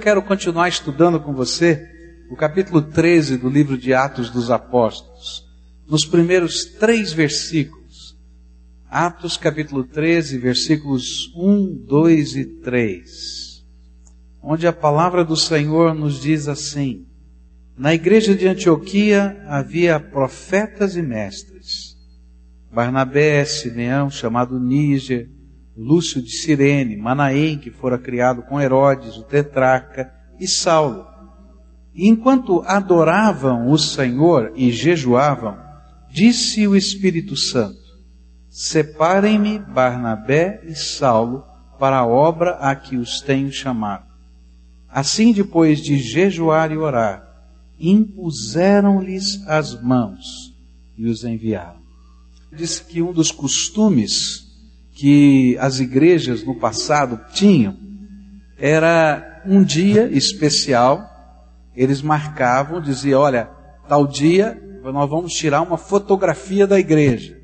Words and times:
quero 0.00 0.22
continuar 0.22 0.66
estudando 0.66 1.20
com 1.20 1.34
você 1.34 1.86
o 2.30 2.34
capítulo 2.34 2.80
13 2.80 3.36
do 3.36 3.50
livro 3.50 3.76
de 3.76 3.92
Atos 3.92 4.30
dos 4.30 4.50
Apóstolos, 4.50 5.46
nos 5.86 6.06
primeiros 6.06 6.64
três 6.64 7.12
versículos. 7.12 8.16
Atos 8.88 9.36
capítulo 9.36 9.84
13, 9.84 10.38
versículos 10.38 11.30
1, 11.36 11.84
2 11.86 12.36
e 12.36 12.44
3, 12.62 13.62
onde 14.42 14.66
a 14.66 14.72
palavra 14.72 15.22
do 15.22 15.36
Senhor 15.36 15.94
nos 15.94 16.18
diz 16.18 16.48
assim: 16.48 17.06
Na 17.76 17.92
igreja 17.92 18.34
de 18.34 18.48
Antioquia 18.48 19.44
havia 19.48 20.00
profetas 20.00 20.96
e 20.96 21.02
mestres, 21.02 21.94
Barnabé, 22.72 23.44
Simeão, 23.44 24.08
chamado 24.10 24.58
Níger, 24.58 25.28
Lúcio 25.82 26.20
de 26.20 26.30
Cirene, 26.30 26.94
Manaém, 26.94 27.56
que 27.56 27.70
fora 27.70 27.96
criado 27.96 28.42
com 28.42 28.60
Herodes, 28.60 29.16
o 29.16 29.22
tetraca, 29.22 30.12
e 30.38 30.46
Saulo. 30.46 31.06
E 31.94 32.06
enquanto 32.06 32.62
adoravam 32.66 33.70
o 33.70 33.78
Senhor 33.78 34.52
e 34.54 34.70
jejuavam, 34.70 35.56
disse 36.10 36.68
o 36.68 36.76
Espírito 36.76 37.34
Santo: 37.34 37.80
Separem-me 38.50 39.58
Barnabé 39.58 40.60
e 40.64 40.74
Saulo 40.74 41.44
para 41.78 42.00
a 42.00 42.06
obra 42.06 42.56
a 42.56 42.76
que 42.76 42.98
os 42.98 43.22
tenho 43.22 43.50
chamado. 43.50 44.04
Assim, 44.86 45.32
depois 45.32 45.80
de 45.80 45.96
jejuar 45.96 46.72
e 46.72 46.76
orar, 46.76 47.24
impuseram-lhes 47.78 49.42
as 49.48 49.80
mãos 49.82 50.54
e 50.98 51.06
os 51.06 51.24
enviaram. 51.24 51.80
Diz 52.52 52.80
que 52.80 53.00
um 53.00 53.14
dos 53.14 53.30
costumes 53.30 54.49
que 55.00 55.56
as 55.58 55.80
igrejas 55.80 56.44
no 56.44 56.54
passado 56.54 57.18
tinham 57.32 57.74
era 58.58 59.40
um 59.46 59.64
dia 59.64 60.06
especial, 60.12 61.02
eles 61.74 62.02
marcavam, 62.02 62.82
diziam, 62.82 63.22
olha, 63.22 63.48
tal 63.88 64.06
dia 64.06 64.62
nós 64.84 65.08
vamos 65.08 65.32
tirar 65.32 65.62
uma 65.62 65.78
fotografia 65.78 66.66
da 66.66 66.78
igreja. 66.78 67.34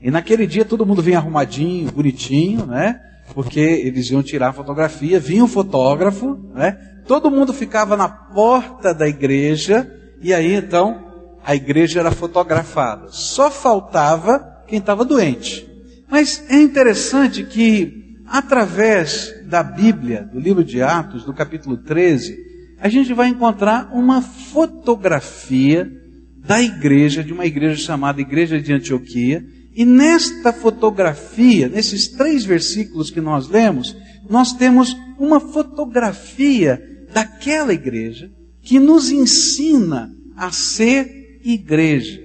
E 0.00 0.08
naquele 0.08 0.46
dia 0.46 0.64
todo 0.64 0.86
mundo 0.86 1.02
vinha 1.02 1.18
arrumadinho, 1.18 1.90
bonitinho, 1.90 2.64
né? 2.64 3.00
Porque 3.34 3.58
eles 3.58 4.08
iam 4.12 4.22
tirar 4.22 4.50
a 4.50 4.52
fotografia, 4.52 5.18
vinha 5.18 5.42
o 5.42 5.46
um 5.46 5.48
fotógrafo, 5.48 6.38
né? 6.54 6.78
Todo 7.08 7.28
mundo 7.28 7.52
ficava 7.52 7.96
na 7.96 8.08
porta 8.08 8.94
da 8.94 9.08
igreja 9.08 9.90
e 10.22 10.32
aí 10.32 10.54
então 10.54 11.02
a 11.44 11.56
igreja 11.56 11.98
era 11.98 12.12
fotografada. 12.12 13.08
Só 13.08 13.50
faltava 13.50 14.62
quem 14.68 14.78
estava 14.78 15.04
doente. 15.04 15.73
Mas 16.14 16.44
é 16.48 16.62
interessante 16.62 17.42
que, 17.42 18.20
através 18.24 19.34
da 19.48 19.64
Bíblia, 19.64 20.22
do 20.22 20.38
livro 20.38 20.62
de 20.62 20.80
Atos, 20.80 21.24
do 21.24 21.34
capítulo 21.34 21.76
13, 21.76 22.38
a 22.78 22.88
gente 22.88 23.12
vai 23.12 23.30
encontrar 23.30 23.90
uma 23.92 24.22
fotografia 24.22 25.90
da 26.38 26.62
igreja, 26.62 27.24
de 27.24 27.32
uma 27.32 27.46
igreja 27.46 27.74
chamada 27.74 28.20
Igreja 28.20 28.60
de 28.60 28.72
Antioquia, 28.72 29.44
e 29.74 29.84
nesta 29.84 30.52
fotografia, 30.52 31.68
nesses 31.68 32.06
três 32.06 32.44
versículos 32.44 33.10
que 33.10 33.20
nós 33.20 33.48
lemos, 33.48 33.96
nós 34.30 34.52
temos 34.52 34.96
uma 35.18 35.40
fotografia 35.40 36.80
daquela 37.12 37.74
igreja 37.74 38.30
que 38.62 38.78
nos 38.78 39.10
ensina 39.10 40.14
a 40.36 40.52
ser 40.52 41.40
igreja. 41.42 42.22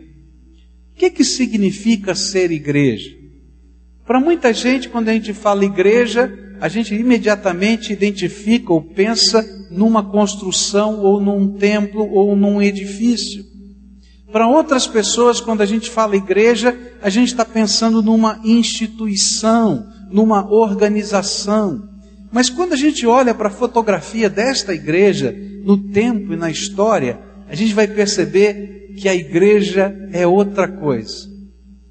O 0.92 0.96
que, 0.96 1.10
que 1.10 1.24
significa 1.24 2.14
ser 2.14 2.52
igreja? 2.52 3.18
Para 4.10 4.20
muita 4.20 4.52
gente, 4.52 4.90
quando 4.90 5.10
a 5.10 5.14
gente 5.14 5.36
fala 5.36 5.64
igreja, 5.64 6.34
a 6.60 6.68
gente 6.68 6.96
imediatamente 6.96 7.94
identifica 7.94 8.74
ou 8.74 8.82
pensa 8.82 9.48
numa 9.70 10.04
construção 10.04 11.00
ou 11.02 11.22
num 11.22 11.54
templo 11.60 12.12
ou 12.12 12.36
num 12.36 12.60
edifício. 12.60 13.46
Para 14.32 14.48
outras 14.48 14.88
pessoas, 14.88 15.40
quando 15.40 15.62
a 15.62 15.66
gente 15.68 15.92
fala 15.92 16.16
igreja, 16.16 16.76
a 17.04 17.10
gente 17.12 17.28
está 17.28 17.46
pensando 17.46 18.02
numa 18.02 18.40
instituição, 18.44 19.86
numa 20.10 20.52
organização. 20.52 21.88
Mas 22.32 22.50
quando 22.50 22.74
a 22.74 22.78
gente 22.78 23.06
olha 23.06 23.36
para 23.36 23.50
a 23.50 23.52
fotografia 23.52 24.28
desta 24.28 24.74
igreja, 24.74 25.32
no 25.64 25.78
tempo 25.92 26.34
e 26.34 26.36
na 26.36 26.50
história, 26.50 27.20
a 27.48 27.54
gente 27.54 27.76
vai 27.76 27.88
perceber 27.88 28.96
que 28.98 29.08
a 29.08 29.14
igreja 29.14 29.96
é 30.12 30.26
outra 30.26 30.68
coisa. 30.68 31.30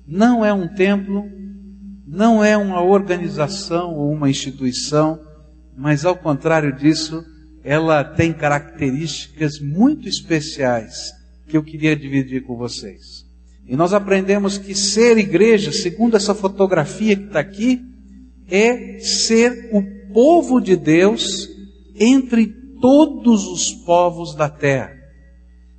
Não 0.04 0.44
é 0.44 0.52
um 0.52 0.66
templo, 0.66 1.37
não 2.10 2.42
é 2.42 2.56
uma 2.56 2.82
organização 2.82 3.94
ou 3.94 4.10
uma 4.10 4.30
instituição, 4.30 5.20
mas 5.76 6.06
ao 6.06 6.16
contrário 6.16 6.74
disso, 6.74 7.22
ela 7.62 8.02
tem 8.02 8.32
características 8.32 9.60
muito 9.60 10.08
especiais 10.08 11.12
que 11.46 11.56
eu 11.56 11.62
queria 11.62 11.94
dividir 11.94 12.44
com 12.44 12.56
vocês. 12.56 13.26
E 13.66 13.76
nós 13.76 13.92
aprendemos 13.92 14.56
que 14.56 14.74
ser 14.74 15.18
igreja, 15.18 15.70
segundo 15.70 16.16
essa 16.16 16.34
fotografia 16.34 17.14
que 17.14 17.24
está 17.24 17.40
aqui, 17.40 17.82
é 18.50 18.98
ser 19.00 19.68
o 19.70 19.82
povo 20.14 20.60
de 20.60 20.76
Deus 20.76 21.46
entre 21.94 22.46
todos 22.80 23.46
os 23.46 23.70
povos 23.84 24.34
da 24.34 24.48
terra. 24.48 24.96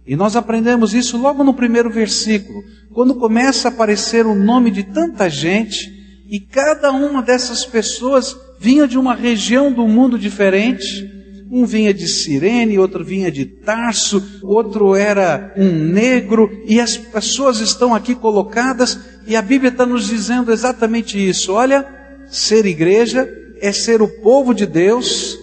E 0.05 0.15
nós 0.15 0.35
aprendemos 0.35 0.93
isso 0.93 1.17
logo 1.17 1.43
no 1.43 1.55
primeiro 1.55 1.89
versículo, 1.89 2.61
quando 2.93 3.15
começa 3.15 3.67
a 3.67 3.71
aparecer 3.71 4.27
o 4.27 4.35
nome 4.35 4.69
de 4.69 4.83
tanta 4.83 5.27
gente 5.27 5.98
e 6.29 6.39
cada 6.39 6.91
uma 6.91 7.23
dessas 7.23 7.65
pessoas 7.65 8.37
vinha 8.59 8.87
de 8.87 8.99
uma 8.99 9.15
região 9.15 9.71
do 9.71 9.87
mundo 9.87 10.17
diferente. 10.17 11.09
Um 11.51 11.65
vinha 11.65 11.91
de 11.91 12.07
Cirene, 12.07 12.77
outro 12.77 13.03
vinha 13.03 13.31
de 13.31 13.43
Tarso, 13.43 14.23
outro 14.43 14.95
era 14.95 15.51
um 15.57 15.71
negro, 15.71 16.47
e 16.67 16.79
as 16.79 16.95
pessoas 16.95 17.59
estão 17.59 17.95
aqui 17.95 18.13
colocadas, 18.13 18.99
e 19.25 19.35
a 19.35 19.41
Bíblia 19.41 19.71
está 19.71 19.83
nos 19.83 20.07
dizendo 20.07 20.51
exatamente 20.51 21.17
isso. 21.17 21.53
Olha, 21.53 21.87
ser 22.27 22.67
igreja 22.67 23.27
é 23.59 23.71
ser 23.71 23.99
o 23.99 24.21
povo 24.21 24.53
de 24.53 24.67
Deus, 24.67 25.35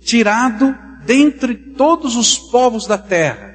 tirado 0.00 0.74
dentre 1.04 1.54
todos 1.54 2.16
os 2.16 2.38
povos 2.38 2.86
da 2.86 2.96
terra. 2.96 3.49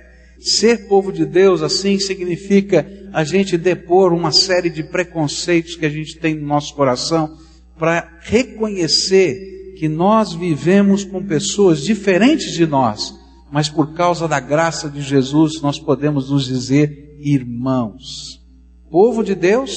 Ser 0.45 0.88
povo 0.88 1.11
de 1.11 1.25
Deus 1.25 1.63
assim 1.63 1.97
significa 1.97 2.88
a 3.11 3.23
gente 3.23 3.57
depor 3.57 4.13
uma 4.13 4.31
série 4.31 4.69
de 4.69 4.83
preconceitos 4.83 5.75
que 5.75 5.88
a 5.88 5.89
gente 5.89 6.19
tem 6.19 6.35
no 6.35 6.45
nosso 6.45 6.75
coração 6.75 7.35
para 7.79 8.19
reconhecer 8.22 9.73
que 9.75 9.89
nós 9.89 10.33
vivemos 10.33 11.03
com 11.03 11.25
pessoas 11.25 11.81
diferentes 11.81 12.53
de 12.53 12.67
nós, 12.67 13.11
mas 13.51 13.69
por 13.69 13.95
causa 13.95 14.28
da 14.28 14.39
graça 14.39 14.88
de 14.88 15.01
Jesus 15.01 15.59
nós 15.63 15.79
podemos 15.79 16.29
nos 16.29 16.45
dizer 16.45 17.17
irmãos. 17.19 18.39
Povo 18.91 19.23
de 19.23 19.33
Deus 19.33 19.73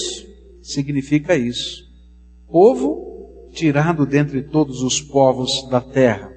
significa 0.62 1.34
isso. 1.34 1.82
Povo 2.46 3.48
tirado 3.54 4.04
dentre 4.04 4.42
todos 4.42 4.82
os 4.82 5.00
povos 5.00 5.66
da 5.70 5.80
terra. 5.80 6.27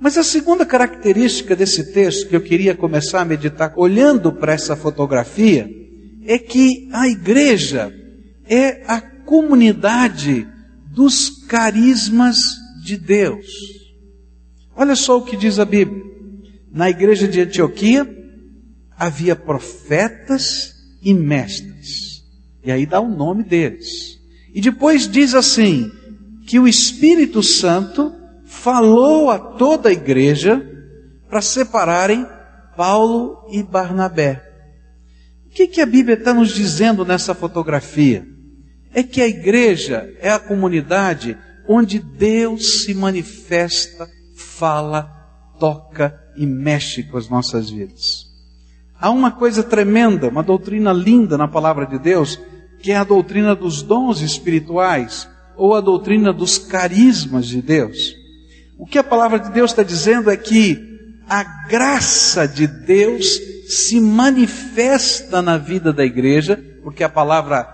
Mas 0.00 0.18
a 0.18 0.22
segunda 0.22 0.64
característica 0.66 1.56
desse 1.56 1.92
texto 1.92 2.28
que 2.28 2.36
eu 2.36 2.40
queria 2.40 2.74
começar 2.74 3.22
a 3.22 3.24
meditar, 3.24 3.72
olhando 3.76 4.32
para 4.32 4.52
essa 4.52 4.76
fotografia, 4.76 5.68
é 6.24 6.38
que 6.38 6.88
a 6.92 7.08
igreja 7.08 7.92
é 8.44 8.82
a 8.86 9.00
comunidade 9.00 10.46
dos 10.92 11.44
carismas 11.46 12.38
de 12.84 12.96
Deus. 12.96 13.46
Olha 14.76 14.94
só 14.94 15.18
o 15.18 15.24
que 15.24 15.36
diz 15.36 15.58
a 15.58 15.64
Bíblia. 15.64 16.04
Na 16.70 16.90
igreja 16.90 17.26
de 17.26 17.40
Antioquia 17.40 18.06
havia 18.96 19.34
profetas 19.34 20.74
e 21.02 21.14
mestres. 21.14 22.22
E 22.62 22.70
aí 22.70 22.84
dá 22.84 23.00
o 23.00 23.08
nome 23.08 23.42
deles. 23.42 24.18
E 24.54 24.60
depois 24.60 25.08
diz 25.08 25.34
assim: 25.34 25.90
que 26.46 26.58
o 26.58 26.68
Espírito 26.68 27.42
Santo 27.42 28.14
falou 28.66 29.30
a 29.30 29.38
toda 29.38 29.90
a 29.90 29.92
igreja 29.92 30.60
para 31.30 31.40
separarem 31.40 32.26
Paulo 32.76 33.46
e 33.52 33.62
Barnabé. 33.62 34.42
O 35.46 35.50
que, 35.50 35.68
que 35.68 35.80
a 35.80 35.86
Bíblia 35.86 36.16
está 36.16 36.34
nos 36.34 36.52
dizendo 36.52 37.04
nessa 37.04 37.32
fotografia? 37.32 38.26
É 38.92 39.04
que 39.04 39.22
a 39.22 39.28
igreja 39.28 40.12
é 40.18 40.30
a 40.30 40.40
comunidade 40.40 41.38
onde 41.68 42.00
Deus 42.00 42.82
se 42.82 42.92
manifesta, 42.92 44.08
fala, 44.34 45.04
toca 45.60 46.18
e 46.36 46.44
mexe 46.44 47.04
com 47.04 47.16
as 47.16 47.28
nossas 47.28 47.70
vidas. 47.70 48.24
Há 49.00 49.10
uma 49.10 49.30
coisa 49.30 49.62
tremenda, 49.62 50.28
uma 50.28 50.42
doutrina 50.42 50.92
linda 50.92 51.38
na 51.38 51.46
palavra 51.46 51.86
de 51.86 52.00
Deus, 52.00 52.36
que 52.80 52.90
é 52.90 52.96
a 52.96 53.04
doutrina 53.04 53.54
dos 53.54 53.80
dons 53.80 54.22
espirituais, 54.22 55.28
ou 55.56 55.72
a 55.72 55.80
doutrina 55.80 56.32
dos 56.32 56.58
carismas 56.58 57.46
de 57.46 57.62
Deus. 57.62 58.25
O 58.78 58.86
que 58.86 58.98
a 58.98 59.04
palavra 59.04 59.38
de 59.38 59.50
Deus 59.50 59.70
está 59.70 59.82
dizendo 59.82 60.30
é 60.30 60.36
que 60.36 61.14
a 61.28 61.42
graça 61.68 62.46
de 62.46 62.66
Deus 62.66 63.40
se 63.68 64.00
manifesta 64.00 65.42
na 65.42 65.58
vida 65.58 65.92
da 65.92 66.04
igreja, 66.04 66.62
porque 66.82 67.02
a 67.02 67.08
palavra 67.08 67.66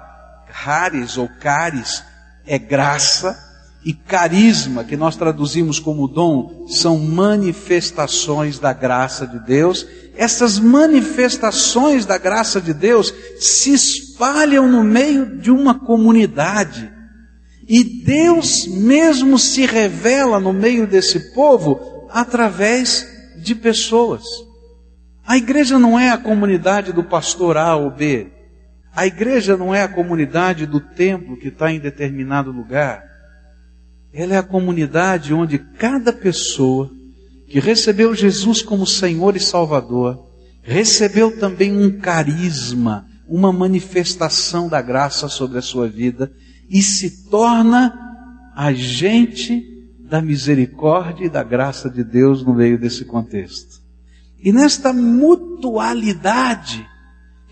rares 0.48 1.16
ou 1.16 1.28
caris 1.40 2.02
é 2.46 2.58
graça, 2.58 3.52
e 3.84 3.92
carisma, 3.92 4.84
que 4.84 4.96
nós 4.96 5.16
traduzimos 5.16 5.80
como 5.80 6.06
dom, 6.06 6.66
são 6.68 6.98
manifestações 6.98 8.58
da 8.58 8.72
graça 8.72 9.26
de 9.26 9.40
Deus. 9.40 9.86
Essas 10.16 10.58
manifestações 10.58 12.06
da 12.06 12.16
graça 12.16 12.60
de 12.60 12.72
Deus 12.72 13.12
se 13.40 13.72
espalham 13.72 14.68
no 14.68 14.84
meio 14.84 15.38
de 15.38 15.50
uma 15.50 15.74
comunidade. 15.80 16.92
E 17.68 17.84
Deus 18.04 18.66
mesmo 18.66 19.38
se 19.38 19.64
revela 19.66 20.40
no 20.40 20.52
meio 20.52 20.86
desse 20.86 21.32
povo 21.32 22.08
através 22.10 23.06
de 23.36 23.54
pessoas. 23.54 24.24
A 25.24 25.36
igreja 25.36 25.78
não 25.78 25.98
é 25.98 26.10
a 26.10 26.18
comunidade 26.18 26.92
do 26.92 27.04
pastor 27.04 27.56
A 27.56 27.76
ou 27.76 27.90
B. 27.90 28.28
A 28.94 29.06
igreja 29.06 29.56
não 29.56 29.74
é 29.74 29.82
a 29.82 29.88
comunidade 29.88 30.66
do 30.66 30.80
templo 30.80 31.38
que 31.38 31.48
está 31.48 31.72
em 31.72 31.78
determinado 31.78 32.50
lugar. 32.50 33.02
Ela 34.12 34.34
é 34.34 34.38
a 34.38 34.42
comunidade 34.42 35.32
onde 35.32 35.58
cada 35.58 36.12
pessoa 36.12 36.90
que 37.52 37.60
recebeu 37.60 38.14
Jesus 38.14 38.62
como 38.62 38.86
Senhor 38.86 39.36
e 39.36 39.40
Salvador, 39.40 40.26
recebeu 40.62 41.38
também 41.38 41.70
um 41.76 41.98
carisma, 41.98 43.06
uma 43.28 43.52
manifestação 43.52 44.68
da 44.68 44.80
graça 44.80 45.28
sobre 45.28 45.58
a 45.58 45.62
sua 45.62 45.86
vida 45.86 46.32
e 46.72 46.82
se 46.82 47.28
torna 47.28 47.92
agente 48.56 49.62
da 50.00 50.22
misericórdia 50.22 51.26
e 51.26 51.28
da 51.28 51.42
graça 51.42 51.90
de 51.90 52.02
Deus 52.02 52.42
no 52.42 52.54
meio 52.54 52.78
desse 52.78 53.04
contexto. 53.04 53.82
E 54.42 54.50
nesta 54.50 54.90
mutualidade 54.90 56.88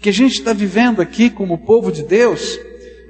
que 0.00 0.08
a 0.08 0.12
gente 0.12 0.38
está 0.38 0.54
vivendo 0.54 1.02
aqui 1.02 1.28
como 1.28 1.66
povo 1.66 1.92
de 1.92 2.02
Deus, 2.02 2.58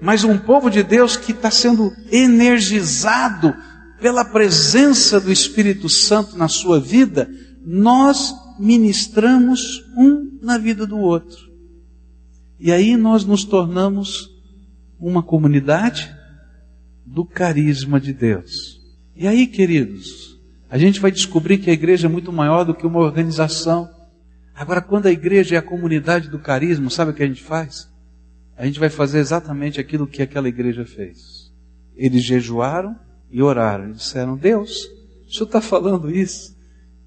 mas 0.03 0.25
um 0.25 0.37
povo 0.37 0.69
de 0.69 0.83
Deus 0.83 1.17
que 1.17 1.31
está 1.31 1.51
sendo 1.51 1.93
energizado 2.11 3.55
pela 4.01 4.25
presença 4.25 5.21
do 5.21 5.31
Espírito 5.31 5.89
Santo 5.89 6.37
na 6.37 6.49
sua 6.49 6.81
vida, 6.81 7.31
nós 7.65 8.35
ministramos 8.59 9.85
um 9.97 10.39
na 10.43 10.59
vida 10.59 10.87
do 10.87 10.99
outro. 10.99 11.39
E 12.59 12.73
aí 12.73 12.97
nós 12.97 13.25
nos 13.25 13.45
tornamos 13.45 14.30
uma 15.01 15.23
comunidade 15.23 16.15
do 17.05 17.25
carisma 17.25 18.01
de 18.01 18.13
Deus. 18.13 18.81
E 19.17 19.27
aí, 19.27 19.47
queridos, 19.47 20.39
a 20.69 20.79
gente 20.79 21.01
vai 21.01 21.11
descobrir 21.11 21.59
que 21.59 21.71
a 21.71 21.73
igreja 21.73 22.07
é 22.07 22.11
muito 22.11 22.33
maior 22.33 22.65
do 22.65 22.75
que 22.75 22.87
uma 22.87 23.01
organização. 23.01 23.89
Agora, 24.55 24.81
quando 24.81 25.07
a 25.07 25.13
igreja 25.13 25.57
é 25.57 25.59
a 25.59 25.63
comunidade 25.63 26.29
do 26.29 26.39
carisma, 26.39 26.91
sabe 26.91 27.11
o 27.11 27.15
que 27.15 27.23
a 27.23 27.27
gente 27.27 27.43
faz? 27.43 27.91
a 28.61 28.67
gente 28.67 28.79
vai 28.79 28.91
fazer 28.91 29.21
exatamente 29.21 29.81
aquilo 29.81 30.07
que 30.07 30.21
aquela 30.21 30.47
igreja 30.47 30.85
fez. 30.85 31.51
Eles 31.97 32.23
jejuaram 32.23 32.95
e 33.31 33.41
oraram. 33.41 33.89
E 33.89 33.95
disseram: 33.95 34.37
Deus, 34.37 34.71
o 35.27 35.33
senhor 35.33 35.47
está 35.47 35.63
falando 35.63 36.11
isso? 36.11 36.55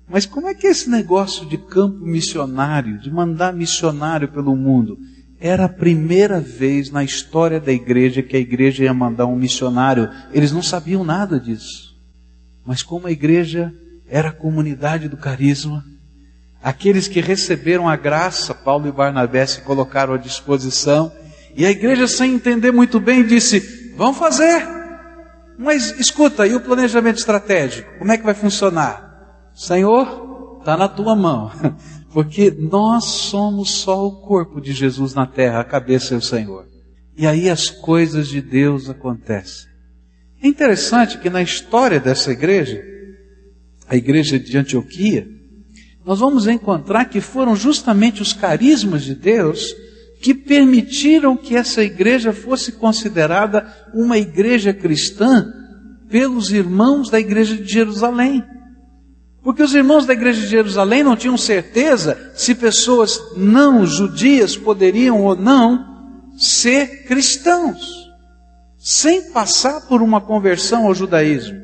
Mas 0.10 0.26
como 0.26 0.48
é 0.48 0.56
que 0.56 0.66
é 0.66 0.72
esse 0.72 0.90
negócio 0.90 1.46
de 1.46 1.60
campo 1.60 2.04
missionário, 2.04 2.98
de 2.98 3.12
mandar 3.12 3.54
missionário 3.54 4.28
pelo 4.30 4.56
mundo? 4.56 4.98
Era 5.46 5.66
a 5.66 5.70
primeira 5.70 6.40
vez 6.40 6.90
na 6.90 7.04
história 7.04 7.60
da 7.60 7.74
igreja 7.74 8.24
que 8.24 8.38
a 8.38 8.40
igreja 8.40 8.86
ia 8.86 8.94
mandar 8.94 9.26
um 9.26 9.36
missionário. 9.36 10.10
Eles 10.32 10.54
não 10.54 10.64
sabiam 10.64 11.04
nada 11.04 11.38
disso. 11.38 11.98
Mas 12.66 12.82
como 12.82 13.08
a 13.08 13.12
igreja 13.12 13.74
era 14.08 14.30
a 14.30 14.32
comunidade 14.32 15.10
do 15.10 15.18
carisma, 15.18 15.84
aqueles 16.64 17.10
que 17.10 17.20
receberam 17.20 17.90
a 17.90 17.98
graça, 17.98 18.56
Paulo 18.56 18.88
e 18.88 18.92
Barnabé 18.94 19.46
se 19.46 19.60
colocaram 19.64 20.14
à 20.14 20.18
disposição, 20.18 21.12
e 21.58 21.66
a 21.66 21.72
igreja, 21.72 22.08
sem 22.08 22.36
entender 22.36 22.72
muito 22.72 22.98
bem, 22.98 23.28
disse: 23.28 23.94
Vamos 23.98 24.18
fazer. 24.18 24.66
Mas 25.60 26.00
escuta, 26.00 26.48
e 26.48 26.56
o 26.56 26.62
planejamento 26.62 27.18
estratégico? 27.18 28.00
Como 28.00 28.14
é 28.14 28.18
que 28.18 28.24
vai 28.24 28.34
funcionar? 28.34 29.52
Senhor, 29.54 30.60
está 30.62 30.78
na 30.78 30.88
tua 30.88 31.18
mão. 31.18 31.52
Porque 32.14 32.52
nós 32.52 33.06
somos 33.06 33.72
só 33.72 34.06
o 34.06 34.22
corpo 34.22 34.62
de 34.62 34.72
Jesus 34.72 35.16
na 35.16 35.26
terra, 35.26 35.60
a 35.60 35.66
cabeça 35.66 36.14
é 36.14 36.18
o 36.18 36.22
Senhor. 36.22 36.68
E 37.18 37.26
aí 37.26 37.50
as 37.50 37.70
coisas 37.70 38.28
de 38.28 38.40
Deus 38.40 38.90
acontecem. 38.90 39.68
É 40.42 40.48
interessante 40.48 41.18
que 41.18 41.30
na 41.30 41.42
história 41.42 42.00
dessa 42.00 42.32
igreja, 42.32 42.84
a 43.88 43.96
igreja 43.96 44.40
de 44.40 44.58
Antioquia, 44.58 45.28
nós 46.06 46.20
vamos 46.20 46.48
encontrar 46.48 47.06
que 47.06 47.22
foram 47.22 47.56
justamente 47.56 48.22
os 48.22 48.34
carismas 48.34 49.04
de 49.04 49.16
Deus 49.16 49.74
que 50.22 50.34
permitiram 50.34 51.36
que 51.36 51.56
essa 51.56 51.84
igreja 51.84 52.32
fosse 52.32 52.74
considerada 52.74 53.66
uma 53.94 54.18
igreja 54.18 54.74
cristã 54.74 55.52
pelos 56.10 56.52
irmãos 56.52 57.10
da 57.10 57.20
igreja 57.20 57.58
de 57.58 57.72
Jerusalém. 57.72 58.44
Porque 59.44 59.62
os 59.62 59.76
irmãos 59.76 60.06
da 60.06 60.14
igreja 60.14 60.40
de 60.42 60.48
Jerusalém 60.48 61.04
não 61.04 61.18
tinham 61.18 61.38
certeza 61.38 62.32
se 62.34 62.56
pessoas 62.56 63.20
não 63.36 63.86
judias 63.86 64.56
poderiam 64.56 65.22
ou 65.24 65.36
não 65.36 65.94
ser 66.38 67.04
cristãos, 67.06 68.10
sem 68.80 69.32
passar 69.32 69.82
por 69.82 70.02
uma 70.02 70.22
conversão 70.22 70.88
ao 70.88 70.96
judaísmo. 70.96 71.62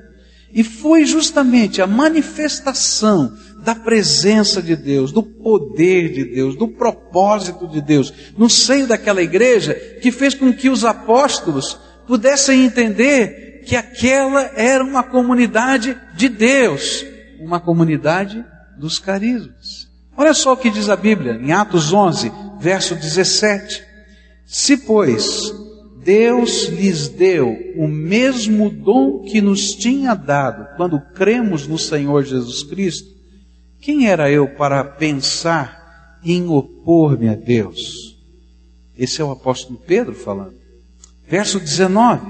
E 0.52 0.64
foi 0.64 1.06
justamente 1.06 1.82
a 1.82 1.88
manifestação 1.88 3.32
da 3.64 3.76
presença 3.76 4.62
de 4.62 4.76
Deus, 4.76 5.12
do 5.12 5.22
poder 5.22 6.12
de 6.12 6.26
Deus, 6.26 6.56
do 6.56 6.68
propósito 6.68 7.68
de 7.68 7.82
Deus 7.82 8.12
no 8.38 8.50
seio 8.50 8.88
daquela 8.88 9.22
igreja 9.22 9.74
que 10.02 10.12
fez 10.12 10.34
com 10.34 10.52
que 10.52 10.70
os 10.70 10.84
apóstolos 10.84 11.78
pudessem 12.08 12.64
entender 12.64 13.64
que 13.66 13.76
aquela 13.76 14.52
era 14.56 14.84
uma 14.84 15.04
comunidade 15.04 15.96
de 16.16 16.28
Deus, 16.30 17.06
uma 17.40 17.60
comunidade 17.60 18.44
dos 18.78 19.00
carismas. 19.00 19.90
Olha 20.16 20.34
só 20.34 20.54
o 20.54 20.58
que 20.58 20.70
diz 20.70 20.90
a 20.90 20.96
Bíblia 20.96 21.34
em 21.34 21.52
Atos 21.52 21.94
11, 21.94 22.32
verso 22.60 22.96
17. 22.96 23.84
Se, 24.46 24.78
pois, 24.78 25.54
Deus 26.04 26.66
lhes 26.68 27.08
deu 27.08 27.56
o 27.76 27.88
mesmo 27.88 28.70
dom 28.70 29.22
que 29.24 29.42
nos 29.42 29.74
tinha 29.76 30.16
dado 30.16 30.76
quando 30.76 31.00
cremos 31.14 31.68
no 31.68 31.78
Senhor 31.78 32.24
Jesus 32.24 32.64
Cristo, 32.64 33.08
quem 33.80 34.08
era 34.08 34.30
eu 34.30 34.56
para 34.56 34.84
pensar 34.84 36.20
em 36.24 36.48
opor-me 36.48 37.30
a 37.30 37.36
Deus? 37.36 38.18
Esse 38.98 39.22
é 39.22 39.24
o 39.24 39.32
apóstolo 39.32 39.80
Pedro 39.88 40.14
falando. 40.14 40.56
Verso 41.28 41.60
19: 41.60 42.26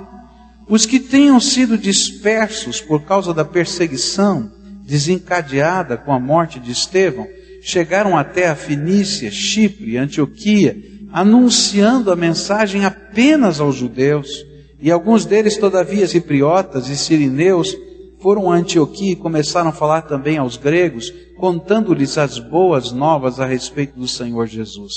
Os 0.67 0.85
que 0.85 0.99
tenham 0.99 1.39
sido 1.39 1.77
dispersos 1.77 2.81
por 2.81 3.03
causa 3.03 3.33
da 3.33 3.43
perseguição 3.43 4.51
desencadeada 4.89 5.95
com 5.95 6.11
a 6.11 6.19
morte 6.19 6.59
de 6.59 6.71
Estevão, 6.71 7.27
chegaram 7.61 8.17
até 8.17 8.47
a 8.47 8.55
Fenícia, 8.55 9.29
Chipre, 9.29 9.97
Antioquia, 9.97 10.75
anunciando 11.11 12.11
a 12.11 12.15
mensagem 12.15 12.83
apenas 12.85 13.59
aos 13.59 13.75
judeus, 13.75 14.45
e 14.81 14.89
alguns 14.89 15.25
deles, 15.25 15.57
todavia, 15.57 16.07
cipriotas 16.07 16.89
e 16.89 16.97
sirineus, 16.97 17.75
foram 18.19 18.51
a 18.51 18.55
Antioquia 18.55 19.11
e 19.11 19.15
começaram 19.15 19.69
a 19.69 19.73
falar 19.73 20.03
também 20.03 20.37
aos 20.37 20.57
gregos, 20.57 21.13
contando-lhes 21.37 22.17
as 22.17 22.39
boas 22.39 22.91
novas 22.91 23.39
a 23.39 23.45
respeito 23.45 23.97
do 23.97 24.07
Senhor 24.07 24.47
Jesus. 24.47 24.93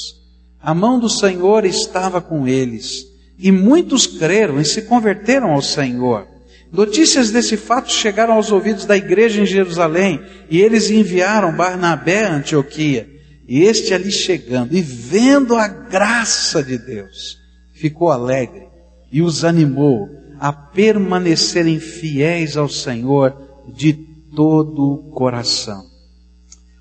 A 0.60 0.72
mão 0.72 0.98
do 0.98 1.08
Senhor 1.08 1.64
estava 1.64 2.20
com 2.20 2.48
eles, 2.48 3.04
e 3.38 3.52
muitos 3.52 4.06
creram 4.06 4.60
e 4.60 4.64
se 4.64 4.82
converteram 4.82 5.52
ao 5.52 5.60
Senhor. 5.62 6.31
Notícias 6.72 7.30
desse 7.30 7.58
fato 7.58 7.92
chegaram 7.92 8.32
aos 8.32 8.50
ouvidos 8.50 8.86
da 8.86 8.96
igreja 8.96 9.42
em 9.42 9.46
Jerusalém, 9.46 10.22
e 10.48 10.58
eles 10.58 10.90
enviaram 10.90 11.54
Barnabé 11.54 12.24
a 12.24 12.34
Antioquia. 12.34 13.06
E 13.46 13.62
este 13.62 13.92
ali 13.92 14.10
chegando 14.10 14.74
e 14.74 14.80
vendo 14.80 15.54
a 15.54 15.68
graça 15.68 16.62
de 16.62 16.78
Deus, 16.78 17.38
ficou 17.74 18.10
alegre 18.10 18.68
e 19.10 19.20
os 19.20 19.44
animou 19.44 20.08
a 20.40 20.50
permanecerem 20.50 21.78
fiéis 21.78 22.56
ao 22.56 22.68
Senhor 22.68 23.36
de 23.76 23.92
todo 24.34 24.94
o 24.94 25.10
coração. 25.10 25.84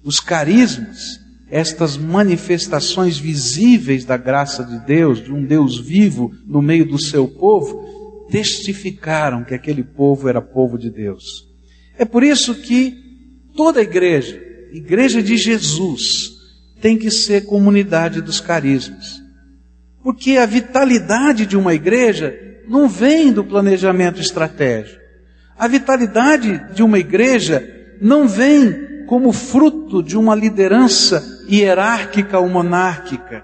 Os 0.03 0.21
carismas, 0.21 1.19
estas 1.50 1.98
manifestações 1.98 3.17
visíveis 3.17 4.05
da 4.05 4.15
graça 4.15 4.63
de 4.63 4.79
Deus, 4.86 5.21
de 5.21 5.33
um 5.33 5.45
Deus 5.45 5.77
vivo 5.77 6.31
no 6.48 6.62
meio 6.62 6.88
do 6.88 6.98
seu 6.98 7.27
povo, 7.27 8.00
testificaram 8.32 9.44
que 9.44 9.54
aquele 9.54 9.84
povo 9.84 10.30
era 10.30 10.42
povo 10.42 10.78
de 10.78 10.90
Deus. 10.90 11.46
É 11.98 12.06
por 12.06 12.24
isso 12.24 12.56
que 12.56 12.96
toda 13.56 13.82
igreja, 13.82 14.42
igreja 14.72 15.22
de 15.22 15.36
Jesus, 15.36 16.32
tem 16.82 16.98
que 16.98 17.12
ser 17.12 17.46
comunidade 17.46 18.22
dos 18.22 18.40
carismas. 18.40 19.22
Porque 20.02 20.38
a 20.38 20.46
vitalidade 20.46 21.46
de 21.46 21.58
uma 21.58 21.74
igreja 21.74 22.34
não 22.68 22.88
vem 22.88 23.32
do 23.34 23.44
planejamento 23.44 24.22
estratégico. 24.22 25.02
A 25.58 25.68
vitalidade 25.68 26.74
de 26.74 26.82
uma 26.82 26.98
igreja 26.98 27.68
não 28.02 28.28
vem 28.28 29.06
como 29.06 29.34
fruto 29.34 30.02
de 30.02 30.18
uma 30.18 30.34
liderança 30.34 31.44
hierárquica 31.48 32.40
ou 32.40 32.48
monárquica. 32.48 33.44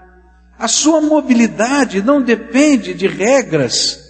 A 0.58 0.66
sua 0.66 1.00
mobilidade 1.00 2.02
não 2.02 2.20
depende 2.22 2.94
de 2.94 3.06
regras, 3.06 4.07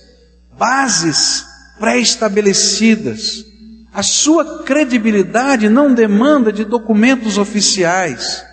bases 0.59 1.47
pré-estabelecidas. 1.79 3.47
A 3.93 4.03
sua 4.03 4.65
credibilidade 4.65 5.69
não 5.69 5.95
demanda 5.95 6.53
de 6.53 6.65
documentos 6.65 7.39
oficiais, 7.39 8.45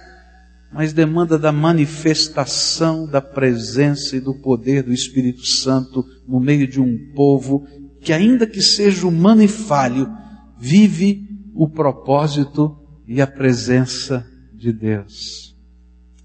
mas 0.72 0.94
demanda 0.94 1.38
da 1.38 1.52
manifestação 1.52 3.08
da 3.08 3.22
presença 3.22 4.16
e 4.16 4.20
do 4.20 4.34
poder 4.34 4.84
do 4.84 4.94
Espírito 4.94 5.46
Santo 5.46 6.06
no 6.28 6.40
meio 6.40 6.68
de 6.68 6.80
um 6.80 7.14
povo 7.14 7.68
que, 8.02 8.14
ainda 8.14 8.46
que 8.46 8.62
seja 8.62 9.08
humano 9.08 9.42
e 9.42 9.48
falho, 9.48 10.10
vive 10.58 11.28
o 11.54 11.68
propósito 11.68 12.78
e 13.08 13.22
a 13.22 13.28
presença 13.28 14.26
de 14.54 14.72
Deus. 14.72 15.56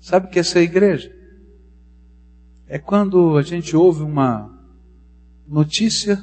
Sabe 0.00 0.26
o 0.26 0.30
que 0.30 0.38
é 0.38 0.42
ser 0.42 0.60
igreja? 0.60 1.10
É 2.66 2.78
quando 2.78 3.37
a 3.37 3.42
gente 3.42 3.76
ouve 3.76 4.02
uma 4.02 4.59
notícia 5.50 6.23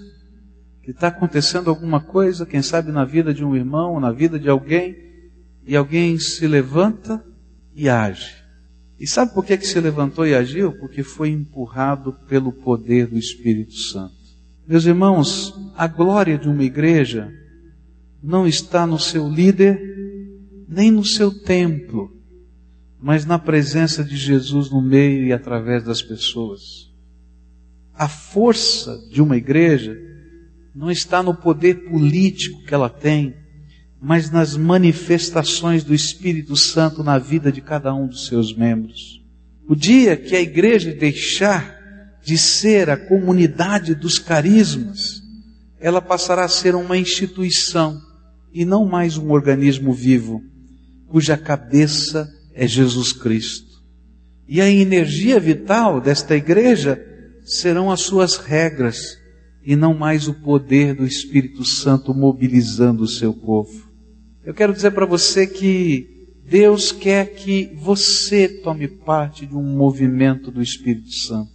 que 0.81 0.91
está 0.91 1.09
acontecendo 1.09 1.69
alguma 1.69 1.99
coisa, 1.99 2.45
quem 2.45 2.61
sabe 2.61 2.93
na 2.93 3.03
vida 3.03 3.33
de 3.33 3.43
um 3.43 3.53
irmão, 3.53 3.99
na 3.99 4.11
vida 4.11 4.39
de 4.39 4.49
alguém, 4.49 4.95
e 5.65 5.75
alguém 5.75 6.17
se 6.17 6.47
levanta 6.47 7.21
e 7.75 7.89
age. 7.89 8.33
E 8.97 9.05
sabe 9.05 9.33
por 9.33 9.45
que, 9.45 9.57
que 9.57 9.67
se 9.67 9.79
levantou 9.81 10.25
e 10.25 10.33
agiu? 10.33 10.71
Porque 10.71 11.03
foi 11.03 11.29
empurrado 11.29 12.13
pelo 12.27 12.53
poder 12.53 13.07
do 13.07 13.17
Espírito 13.17 13.73
Santo. 13.73 14.15
Meus 14.65 14.85
irmãos, 14.85 15.53
a 15.75 15.87
glória 15.87 16.37
de 16.37 16.47
uma 16.47 16.63
igreja 16.63 17.29
não 18.23 18.47
está 18.47 18.87
no 18.87 18.97
seu 18.97 19.27
líder, 19.27 19.77
nem 20.67 20.89
no 20.89 21.03
seu 21.03 21.31
templo, 21.31 22.15
mas 22.99 23.25
na 23.25 23.37
presença 23.37 24.03
de 24.03 24.15
Jesus 24.15 24.71
no 24.71 24.81
meio 24.81 25.25
e 25.25 25.33
através 25.33 25.83
das 25.83 26.01
pessoas. 26.01 26.86
A 27.97 28.07
força 28.07 28.99
de 29.11 29.21
uma 29.21 29.35
igreja 29.35 29.97
não 30.75 30.91
está 30.91 31.23
no 31.23 31.33
poder 31.33 31.89
político 31.89 32.63
que 32.63 32.73
ela 32.73 32.89
tem, 32.89 33.35
mas 33.99 34.29
nas 34.29 34.55
manifestações 34.55 35.83
do 35.83 35.95
Espírito 35.95 36.55
Santo 36.55 37.03
na 37.03 37.17
vida 37.17 37.51
de 37.51 37.59
cada 37.59 37.91
um 37.95 38.07
dos 38.07 38.27
seus 38.27 38.55
membros. 38.55 39.25
O 39.67 39.75
dia 39.75 40.15
que 40.15 40.35
a 40.35 40.41
igreja 40.41 40.93
deixar 40.93 41.75
de 42.23 42.37
ser 42.37 42.89
a 42.89 42.97
comunidade 42.97 43.95
dos 43.95 44.19
carismas, 44.19 45.23
ela 45.79 46.01
passará 46.01 46.45
a 46.45 46.49
ser 46.49 46.75
uma 46.75 46.97
instituição 46.97 47.99
e 48.53 48.63
não 48.63 48.85
mais 48.85 49.17
um 49.17 49.31
organismo 49.31 49.91
vivo, 49.91 50.43
cuja 51.07 51.35
cabeça 51.35 52.29
é 52.53 52.67
Jesus 52.67 53.11
Cristo. 53.11 53.81
E 54.47 54.61
a 54.61 54.69
energia 54.69 55.39
vital 55.39 55.99
desta 55.99 56.35
igreja 56.35 57.03
serão 57.47 57.89
as 57.89 58.01
suas 58.01 58.35
regras, 58.35 59.17
e 59.63 59.75
não 59.75 59.93
mais 59.93 60.27
o 60.27 60.33
poder 60.33 60.93
do 60.93 61.05
Espírito 61.05 61.63
Santo 61.63 62.13
mobilizando 62.13 63.03
o 63.03 63.07
seu 63.07 63.33
povo. 63.33 63.89
Eu 64.43 64.53
quero 64.53 64.73
dizer 64.73 64.91
para 64.91 65.05
você 65.05 65.47
que 65.47 66.35
Deus 66.45 66.91
quer 66.91 67.35
que 67.35 67.73
você 67.75 68.47
tome 68.47 68.87
parte 68.87 69.45
de 69.45 69.55
um 69.55 69.63
movimento 69.63 70.51
do 70.51 70.61
Espírito 70.61 71.11
Santo, 71.11 71.51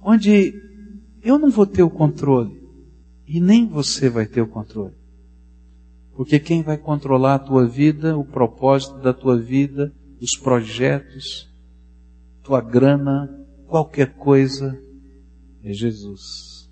onde 0.00 0.54
eu 1.22 1.38
não 1.38 1.50
vou 1.50 1.66
ter 1.66 1.82
o 1.82 1.90
controle 1.90 2.60
e 3.26 3.40
nem 3.40 3.66
você 3.66 4.08
vai 4.08 4.26
ter 4.26 4.42
o 4.42 4.46
controle. 4.46 4.94
Porque 6.14 6.38
quem 6.38 6.62
vai 6.62 6.76
controlar 6.76 7.36
a 7.36 7.38
tua 7.38 7.66
vida, 7.66 8.16
o 8.16 8.24
propósito 8.24 8.98
da 8.98 9.12
tua 9.12 9.38
vida, 9.38 9.92
os 10.20 10.36
projetos, 10.36 11.48
tua 12.42 12.60
grana, 12.60 13.28
qualquer 13.66 14.14
coisa, 14.14 14.78
é 15.62 15.72
Jesus. 15.72 16.68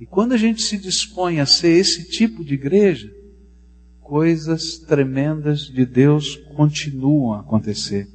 E 0.00 0.06
quando 0.06 0.32
a 0.32 0.36
gente 0.36 0.62
se 0.62 0.76
dispõe 0.76 1.40
a 1.40 1.46
ser 1.46 1.78
esse 1.78 2.08
tipo 2.08 2.44
de 2.44 2.54
igreja, 2.54 3.12
coisas 4.00 4.78
tremendas 4.78 5.60
de 5.60 5.86
Deus 5.86 6.36
continuam 6.56 7.34
a 7.34 7.40
acontecer. 7.40 8.08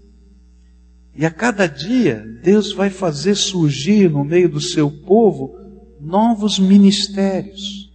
E 1.15 1.25
a 1.25 1.31
cada 1.31 1.65
dia, 1.65 2.23
Deus 2.43 2.73
vai 2.73 2.89
fazer 2.89 3.35
surgir 3.35 4.09
no 4.09 4.23
meio 4.23 4.49
do 4.49 4.61
seu 4.61 4.91
povo 4.91 5.57
novos 5.99 6.59
ministérios. 6.59 7.91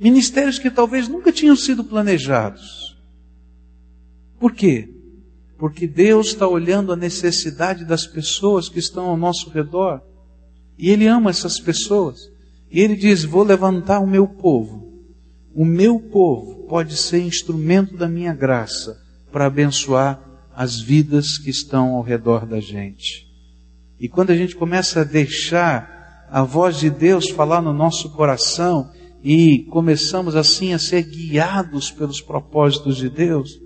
Ministérios 0.00 0.58
que 0.58 0.70
talvez 0.70 1.06
nunca 1.06 1.30
tinham 1.30 1.54
sido 1.54 1.84
planejados. 1.84 2.98
Por 4.38 4.52
quê? 4.52 4.93
Porque 5.64 5.86
Deus 5.86 6.26
está 6.26 6.46
olhando 6.46 6.92
a 6.92 6.96
necessidade 6.96 7.86
das 7.86 8.06
pessoas 8.06 8.68
que 8.68 8.78
estão 8.78 9.06
ao 9.06 9.16
nosso 9.16 9.48
redor. 9.48 10.02
E 10.76 10.90
Ele 10.90 11.06
ama 11.06 11.30
essas 11.30 11.58
pessoas. 11.58 12.28
E 12.70 12.82
ele 12.82 12.94
diz: 12.94 13.24
Vou 13.24 13.42
levantar 13.42 14.00
o 14.00 14.06
meu 14.06 14.28
povo. 14.28 14.92
O 15.54 15.64
meu 15.64 15.98
povo 15.98 16.66
pode 16.68 16.94
ser 16.98 17.20
instrumento 17.20 17.96
da 17.96 18.06
minha 18.06 18.34
graça 18.34 19.00
para 19.32 19.46
abençoar 19.46 20.20
as 20.54 20.78
vidas 20.78 21.38
que 21.38 21.48
estão 21.48 21.94
ao 21.94 22.02
redor 22.02 22.44
da 22.44 22.60
gente. 22.60 23.26
E 23.98 24.06
quando 24.06 24.32
a 24.32 24.36
gente 24.36 24.54
começa 24.54 25.00
a 25.00 25.04
deixar 25.04 26.28
a 26.30 26.42
voz 26.42 26.78
de 26.78 26.90
Deus 26.90 27.30
falar 27.30 27.62
no 27.62 27.72
nosso 27.72 28.10
coração 28.10 28.90
e 29.22 29.60
começamos 29.70 30.36
assim 30.36 30.74
a 30.74 30.78
ser 30.78 31.04
guiados 31.04 31.90
pelos 31.90 32.20
propósitos 32.20 32.98
de 32.98 33.08
Deus, 33.08 33.63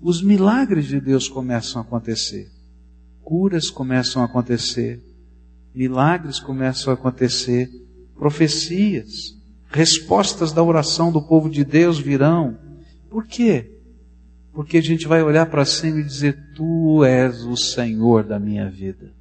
os 0.00 0.22
milagres 0.22 0.86
de 0.86 1.00
Deus 1.00 1.28
começam 1.28 1.80
a 1.80 1.84
acontecer. 1.84 2.48
Curas 3.22 3.70
começam 3.70 4.22
a 4.22 4.24
acontecer. 4.24 5.02
Milagres 5.74 6.38
começam 6.38 6.92
a 6.92 6.94
acontecer 6.94 7.68
profecias, 8.18 9.36
respostas 9.68 10.52
da 10.52 10.62
oração 10.62 11.12
do 11.12 11.22
povo 11.22 11.48
de 11.48 11.64
Deus 11.64 11.98
virão. 11.98 12.58
Por 13.08 13.26
quê? 13.26 13.70
Porque 14.52 14.78
a 14.78 14.82
gente 14.82 15.06
vai 15.06 15.22
olhar 15.22 15.46
para 15.46 15.64
cima 15.64 16.00
e 16.00 16.04
dizer: 16.04 16.36
Tu 16.56 17.04
és 17.04 17.44
o 17.44 17.56
Senhor 17.56 18.24
da 18.24 18.38
minha 18.38 18.68
vida. 18.68 19.12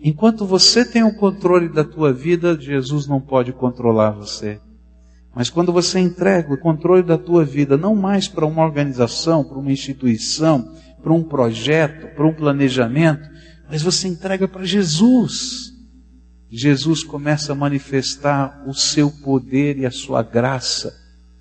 Enquanto 0.00 0.44
você 0.44 0.84
tem 0.84 1.02
o 1.02 1.14
controle 1.16 1.68
da 1.68 1.84
tua 1.84 2.12
vida, 2.12 2.60
Jesus 2.60 3.06
não 3.06 3.20
pode 3.20 3.52
controlar 3.52 4.10
você. 4.10 4.60
Mas 5.34 5.50
quando 5.50 5.72
você 5.72 5.98
entrega 5.98 6.52
o 6.52 6.58
controle 6.58 7.02
da 7.02 7.18
tua 7.18 7.44
vida, 7.44 7.76
não 7.76 7.94
mais 7.94 8.28
para 8.28 8.46
uma 8.46 8.62
organização, 8.62 9.42
para 9.42 9.58
uma 9.58 9.72
instituição, 9.72 10.72
para 11.02 11.12
um 11.12 11.22
projeto, 11.22 12.14
para 12.14 12.26
um 12.26 12.32
planejamento, 12.32 13.28
mas 13.68 13.82
você 13.82 14.06
entrega 14.08 14.46
para 14.46 14.64
Jesus. 14.64 15.72
Jesus 16.48 17.02
começa 17.02 17.52
a 17.52 17.56
manifestar 17.56 18.64
o 18.66 18.72
seu 18.72 19.10
poder 19.10 19.78
e 19.78 19.86
a 19.86 19.90
sua 19.90 20.22
graça 20.22 20.94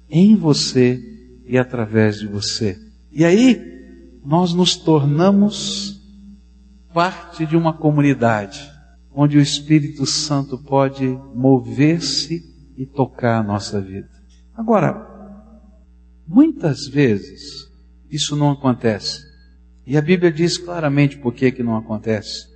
em 0.09 0.35
você 0.35 0.99
e 1.45 1.57
através 1.57 2.19
de 2.19 2.27
você. 2.27 2.77
E 3.11 3.23
aí, 3.23 3.61
nós 4.25 4.53
nos 4.53 4.75
tornamos 4.75 6.01
parte 6.93 7.45
de 7.45 7.55
uma 7.55 7.73
comunidade 7.73 8.71
onde 9.13 9.37
o 9.37 9.41
Espírito 9.41 10.05
Santo 10.05 10.57
pode 10.57 11.05
mover-se 11.35 12.52
e 12.77 12.85
tocar 12.85 13.39
a 13.39 13.43
nossa 13.43 13.79
vida. 13.81 14.09
Agora, 14.55 15.07
muitas 16.27 16.87
vezes 16.87 17.69
isso 18.09 18.35
não 18.35 18.51
acontece. 18.51 19.21
E 19.85 19.97
a 19.97 20.01
Bíblia 20.01 20.31
diz 20.31 20.57
claramente 20.57 21.17
por 21.17 21.33
que, 21.33 21.51
que 21.51 21.63
não 21.63 21.77
acontece 21.77 22.53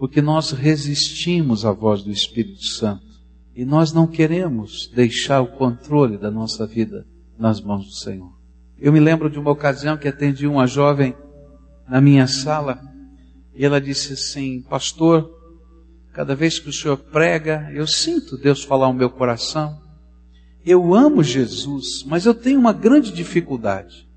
porque 0.00 0.22
nós 0.22 0.50
resistimos 0.52 1.66
à 1.66 1.72
voz 1.72 2.02
do 2.02 2.10
Espírito 2.10 2.64
Santo 2.64 3.04
e 3.54 3.66
nós 3.66 3.92
não 3.92 4.06
queremos 4.06 4.90
deixar 4.94 5.42
o 5.42 5.48
controle 5.58 6.16
da 6.16 6.30
nossa 6.30 6.66
vida 6.66 7.06
nas 7.38 7.60
mãos 7.60 7.84
do 7.84 7.92
Senhor. 7.92 8.32
Eu 8.78 8.94
me 8.94 8.98
lembro 8.98 9.28
de 9.28 9.38
uma 9.38 9.50
ocasião 9.50 9.98
que 9.98 10.08
atendi 10.08 10.46
uma 10.46 10.66
jovem 10.66 11.14
na 11.86 12.00
minha 12.00 12.26
sala 12.26 12.80
e 13.54 13.62
ela 13.62 13.78
disse 13.78 14.14
assim: 14.14 14.62
Pastor, 14.62 15.30
cada 16.12 16.34
vez 16.34 16.58
que 16.58 16.68
o 16.68 16.72
Senhor 16.72 16.96
prega, 16.96 17.70
eu 17.72 17.86
sinto 17.86 18.36
Deus 18.36 18.62
falar 18.62 18.88
no 18.88 18.94
meu 18.94 19.10
coração. 19.10 19.80
Eu 20.64 20.94
amo 20.94 21.22
Jesus, 21.22 22.04
mas 22.06 22.26
eu 22.26 22.34
tenho 22.34 22.58
uma 22.58 22.72
grande 22.72 23.12
dificuldade. 23.12 24.08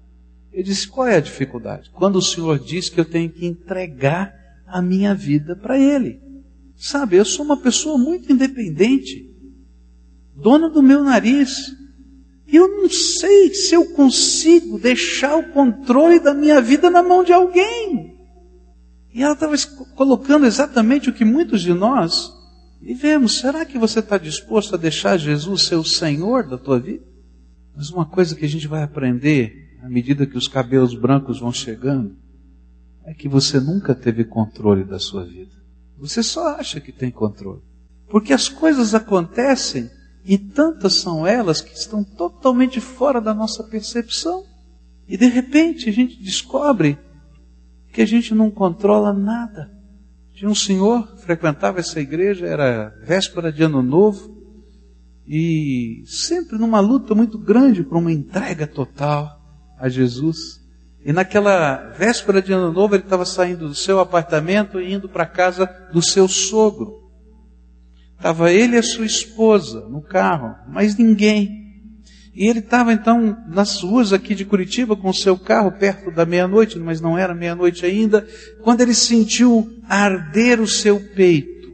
Eu 0.51 0.63
disse: 0.63 0.87
Qual 0.87 1.07
é 1.07 1.15
a 1.15 1.21
dificuldade? 1.21 1.89
Quando 1.93 2.17
o 2.17 2.21
Senhor 2.21 2.59
diz 2.59 2.89
que 2.89 2.99
eu 2.99 3.05
tenho 3.05 3.29
que 3.29 3.45
entregar 3.45 4.33
a 4.67 4.81
minha 4.81 5.13
vida 5.13 5.55
para 5.55 5.79
Ele. 5.79 6.19
Sabe, 6.75 7.15
eu 7.15 7.23
sou 7.23 7.45
uma 7.45 7.57
pessoa 7.57 7.97
muito 7.97 8.31
independente, 8.31 9.29
dona 10.35 10.69
do 10.69 10.81
meu 10.81 11.03
nariz. 11.03 11.71
E 12.47 12.55
eu 12.55 12.67
não 12.67 12.89
sei 12.89 13.53
se 13.53 13.73
eu 13.73 13.93
consigo 13.93 14.77
deixar 14.77 15.37
o 15.37 15.51
controle 15.51 16.19
da 16.19 16.33
minha 16.33 16.59
vida 16.59 16.89
na 16.89 17.01
mão 17.01 17.23
de 17.23 17.31
alguém. 17.31 18.12
E 19.13 19.21
ela 19.21 19.33
estava 19.33 19.55
colocando 19.95 20.45
exatamente 20.45 21.09
o 21.09 21.13
que 21.13 21.23
muitos 21.23 21.61
de 21.61 21.73
nós 21.73 22.33
vivemos. 22.81 23.37
Será 23.37 23.65
que 23.65 23.77
você 23.77 23.99
está 23.99 24.17
disposto 24.17 24.73
a 24.73 24.77
deixar 24.77 25.17
Jesus 25.17 25.63
ser 25.63 25.75
o 25.75 25.85
Senhor 25.85 26.47
da 26.47 26.57
tua 26.57 26.79
vida? 26.79 27.05
Mas 27.75 27.89
uma 27.89 28.05
coisa 28.05 28.35
que 28.35 28.45
a 28.45 28.49
gente 28.49 28.67
vai 28.67 28.81
aprender 28.83 29.77
à 29.83 29.89
medida 29.89 30.25
que 30.25 30.37
os 30.37 30.47
cabelos 30.47 30.95
brancos 30.95 31.39
vão 31.39 31.51
chegando 31.51 32.15
é 33.05 33.13
que 33.13 33.27
você 33.27 33.59
nunca 33.59 33.93
teve 33.93 34.23
controle 34.23 34.83
da 34.83 34.97
sua 34.97 35.23
vida. 35.25 35.51
Você 35.97 36.23
só 36.23 36.55
acha 36.57 36.79
que 36.79 36.91
tem 36.91 37.11
controle. 37.11 37.61
Porque 38.09 38.33
as 38.33 38.49
coisas 38.49 38.95
acontecem 38.95 39.89
E 40.25 40.37
tantas 40.37 40.93
são 40.93 41.27
elas 41.27 41.59
que 41.59 41.75
estão 41.75 42.03
totalmente 42.03 42.79
fora 42.79 43.19
da 43.19 43.33
nossa 43.33 43.63
percepção. 43.63 44.45
E 45.07 45.17
de 45.17 45.27
repente 45.27 45.89
a 45.89 45.91
gente 45.91 46.21
descobre 46.23 46.97
que 47.93 48.01
a 48.01 48.07
gente 48.07 48.33
não 48.33 48.49
controla 48.49 49.13
nada. 49.13 49.71
Tinha 50.33 50.49
um 50.49 50.55
senhor, 50.55 51.15
frequentava 51.19 51.79
essa 51.79 52.01
igreja, 52.01 52.47
era 52.47 52.89
véspera 53.05 53.53
de 53.53 53.61
ano 53.61 53.83
novo, 53.83 54.35
e 55.27 56.03
sempre 56.07 56.57
numa 56.57 56.79
luta 56.79 57.13
muito 57.13 57.37
grande 57.37 57.83
por 57.83 57.97
uma 57.99 58.11
entrega 58.11 58.65
total 58.65 59.39
a 59.79 59.87
Jesus. 59.87 60.59
E 61.05 61.13
naquela 61.13 61.91
véspera 61.91 62.41
de 62.41 62.51
ano 62.51 62.73
novo, 62.73 62.95
ele 62.95 63.03
estava 63.03 63.25
saindo 63.25 63.67
do 63.67 63.75
seu 63.75 63.99
apartamento 63.99 64.81
e 64.81 64.91
indo 64.91 65.07
para 65.07 65.23
a 65.23 65.27
casa 65.27 65.69
do 65.93 66.01
seu 66.01 66.27
sogro. 66.27 67.03
Estava 68.17 68.51
ele 68.51 68.75
e 68.75 68.79
a 68.79 68.83
sua 68.83 69.05
esposa 69.05 69.87
no 69.87 70.01
carro, 70.01 70.55
mas 70.67 70.97
ninguém. 70.97 71.62
E 72.35 72.47
ele 72.47 72.59
estava 72.59 72.91
então 72.91 73.37
nas 73.47 73.81
ruas 73.81 74.11
aqui 74.11 74.33
de 74.33 74.43
Curitiba 74.43 74.95
com 74.95 75.09
o 75.09 75.13
seu 75.13 75.37
carro 75.37 75.71
perto 75.71 76.09
da 76.09 76.25
meia-noite, 76.25 76.79
mas 76.79 76.99
não 76.99 77.17
era 77.17 77.35
meia-noite 77.35 77.85
ainda, 77.85 78.27
quando 78.63 78.81
ele 78.81 78.95
sentiu 78.95 79.71
arder 79.87 80.59
o 80.59 80.67
seu 80.67 80.99
peito. 80.99 81.71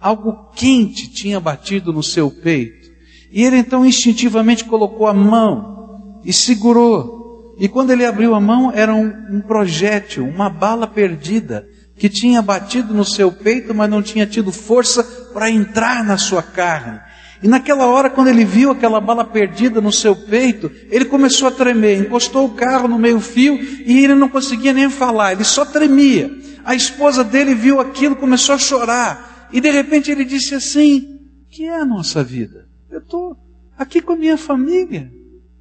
Algo 0.00 0.50
quente 0.56 1.12
tinha 1.12 1.38
batido 1.38 1.92
no 1.92 2.02
seu 2.02 2.30
peito. 2.30 2.90
E 3.30 3.44
ele 3.44 3.58
então 3.58 3.86
instintivamente 3.86 4.64
colocou 4.64 5.06
a 5.06 5.14
mão 5.14 6.20
e 6.24 6.32
segurou. 6.32 7.54
E 7.58 7.68
quando 7.68 7.90
ele 7.90 8.04
abriu 8.04 8.34
a 8.34 8.40
mão, 8.40 8.72
era 8.74 8.94
um, 8.94 9.12
um 9.30 9.40
projétil, 9.40 10.26
uma 10.26 10.50
bala 10.50 10.86
perdida, 10.86 11.66
que 11.96 12.08
tinha 12.08 12.42
batido 12.42 12.92
no 12.92 13.04
seu 13.04 13.32
peito, 13.32 13.74
mas 13.74 13.88
não 13.88 14.02
tinha 14.02 14.26
tido 14.26 14.52
força 14.52 15.02
para 15.32 15.50
entrar 15.50 16.04
na 16.04 16.18
sua 16.18 16.42
carne. 16.42 17.00
E 17.42 17.48
naquela 17.48 17.86
hora, 17.86 18.08
quando 18.08 18.28
ele 18.28 18.44
viu 18.44 18.70
aquela 18.70 19.00
bala 19.00 19.24
perdida 19.24 19.80
no 19.80 19.92
seu 19.92 20.16
peito, 20.16 20.70
ele 20.90 21.04
começou 21.04 21.48
a 21.48 21.50
tremer, 21.50 22.00
encostou 22.00 22.46
o 22.46 22.54
carro 22.54 22.88
no 22.88 22.98
meio-fio 22.98 23.54
e 23.54 24.04
ele 24.04 24.14
não 24.14 24.28
conseguia 24.28 24.72
nem 24.72 24.88
falar, 24.88 25.32
ele 25.32 25.44
só 25.44 25.64
tremia. 25.64 26.30
A 26.64 26.74
esposa 26.74 27.22
dele 27.22 27.54
viu 27.54 27.78
aquilo, 27.78 28.16
começou 28.16 28.54
a 28.54 28.58
chorar. 28.58 29.48
E 29.52 29.60
de 29.60 29.70
repente 29.70 30.10
ele 30.10 30.24
disse 30.24 30.54
assim: 30.54 31.20
Que 31.48 31.64
é 31.64 31.80
a 31.80 31.84
nossa 31.84 32.24
vida? 32.24 32.66
Eu 32.90 32.98
estou 32.98 33.36
aqui 33.78 34.00
com 34.00 34.12
a 34.12 34.16
minha 34.16 34.36
família, 34.36 35.12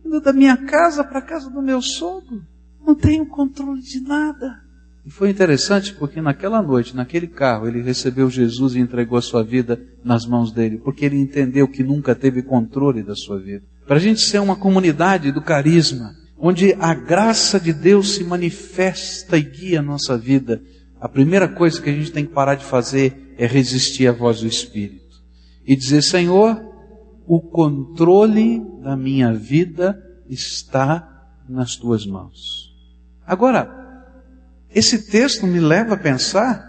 indo 0.04 0.20
da 0.20 0.34
minha 0.34 0.58
casa 0.58 1.04
para 1.04 1.20
a 1.20 1.22
casa 1.22 1.50
do 1.50 1.62
meu 1.62 1.82
sogro. 1.82 2.42
Não 2.84 2.96
tenho 2.96 3.26
controle 3.26 3.82
de 3.82 4.00
nada. 4.00 4.65
E 5.06 5.12
foi 5.12 5.30
interessante 5.30 5.94
porque 5.94 6.20
naquela 6.20 6.64
noite, 6.64 6.96
naquele 6.96 7.28
carro, 7.28 7.68
ele 7.68 7.82
recebeu 7.82 8.28
Jesus 8.28 8.74
e 8.74 8.80
entregou 8.80 9.20
a 9.20 9.22
sua 9.22 9.44
vida 9.44 9.80
nas 10.04 10.26
mãos 10.26 10.52
dele, 10.52 10.80
porque 10.80 11.06
ele 11.06 11.20
entendeu 11.20 11.68
que 11.68 11.84
nunca 11.84 12.16
teve 12.16 12.42
controle 12.42 13.04
da 13.04 13.16
sua 13.16 13.40
vida. 13.40 13.64
Para 13.86 13.98
a 13.98 14.00
gente 14.00 14.22
ser 14.22 14.40
uma 14.40 14.56
comunidade 14.56 15.32
do 15.32 15.44
carisma, 15.44 16.16
onde 16.36 16.74
a 16.80 16.96
graça 16.96 17.60
de 17.60 17.72
Deus 17.72 18.16
se 18.16 18.24
manifesta 18.24 19.38
e 19.38 19.44
guia 19.44 19.80
a 19.80 19.84
nossa 19.84 20.18
vida, 20.18 20.60
a 21.00 21.08
primeira 21.08 21.48
coisa 21.48 21.80
que 21.80 21.90
a 21.90 21.94
gente 21.94 22.12
tem 22.12 22.26
que 22.26 22.34
parar 22.34 22.56
de 22.56 22.66
fazer 22.66 23.36
é 23.38 23.46
resistir 23.46 24.08
à 24.08 24.12
voz 24.12 24.40
do 24.40 24.48
Espírito 24.48 25.22
e 25.68 25.76
dizer: 25.76 26.02
Senhor, 26.02 26.60
o 27.28 27.40
controle 27.40 28.60
da 28.82 28.98
minha 28.98 29.32
vida 29.34 30.02
está 30.28 31.28
nas 31.48 31.76
tuas 31.76 32.08
mãos. 32.08 32.74
Agora, 33.24 33.85
esse 34.76 35.10
texto 35.10 35.48
me 35.48 35.60
leva 35.60 35.94
a 35.94 35.98
pensar 35.98 36.62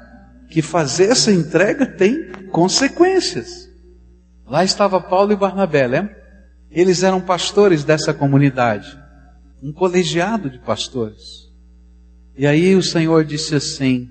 que 0.48 0.62
fazer 0.62 1.10
essa 1.10 1.32
entrega 1.32 1.84
tem 1.84 2.30
consequências. 2.52 3.68
Lá 4.46 4.64
estava 4.64 5.00
Paulo 5.00 5.32
e 5.32 5.36
Barnabé, 5.36 5.88
lembra? 5.88 6.16
Eles 6.70 7.02
eram 7.02 7.20
pastores 7.20 7.82
dessa 7.82 8.14
comunidade, 8.14 8.96
um 9.60 9.72
colegiado 9.72 10.48
de 10.48 10.60
pastores. 10.60 11.50
E 12.38 12.46
aí 12.46 12.76
o 12.76 12.82
Senhor 12.82 13.24
disse 13.24 13.56
assim: 13.56 14.08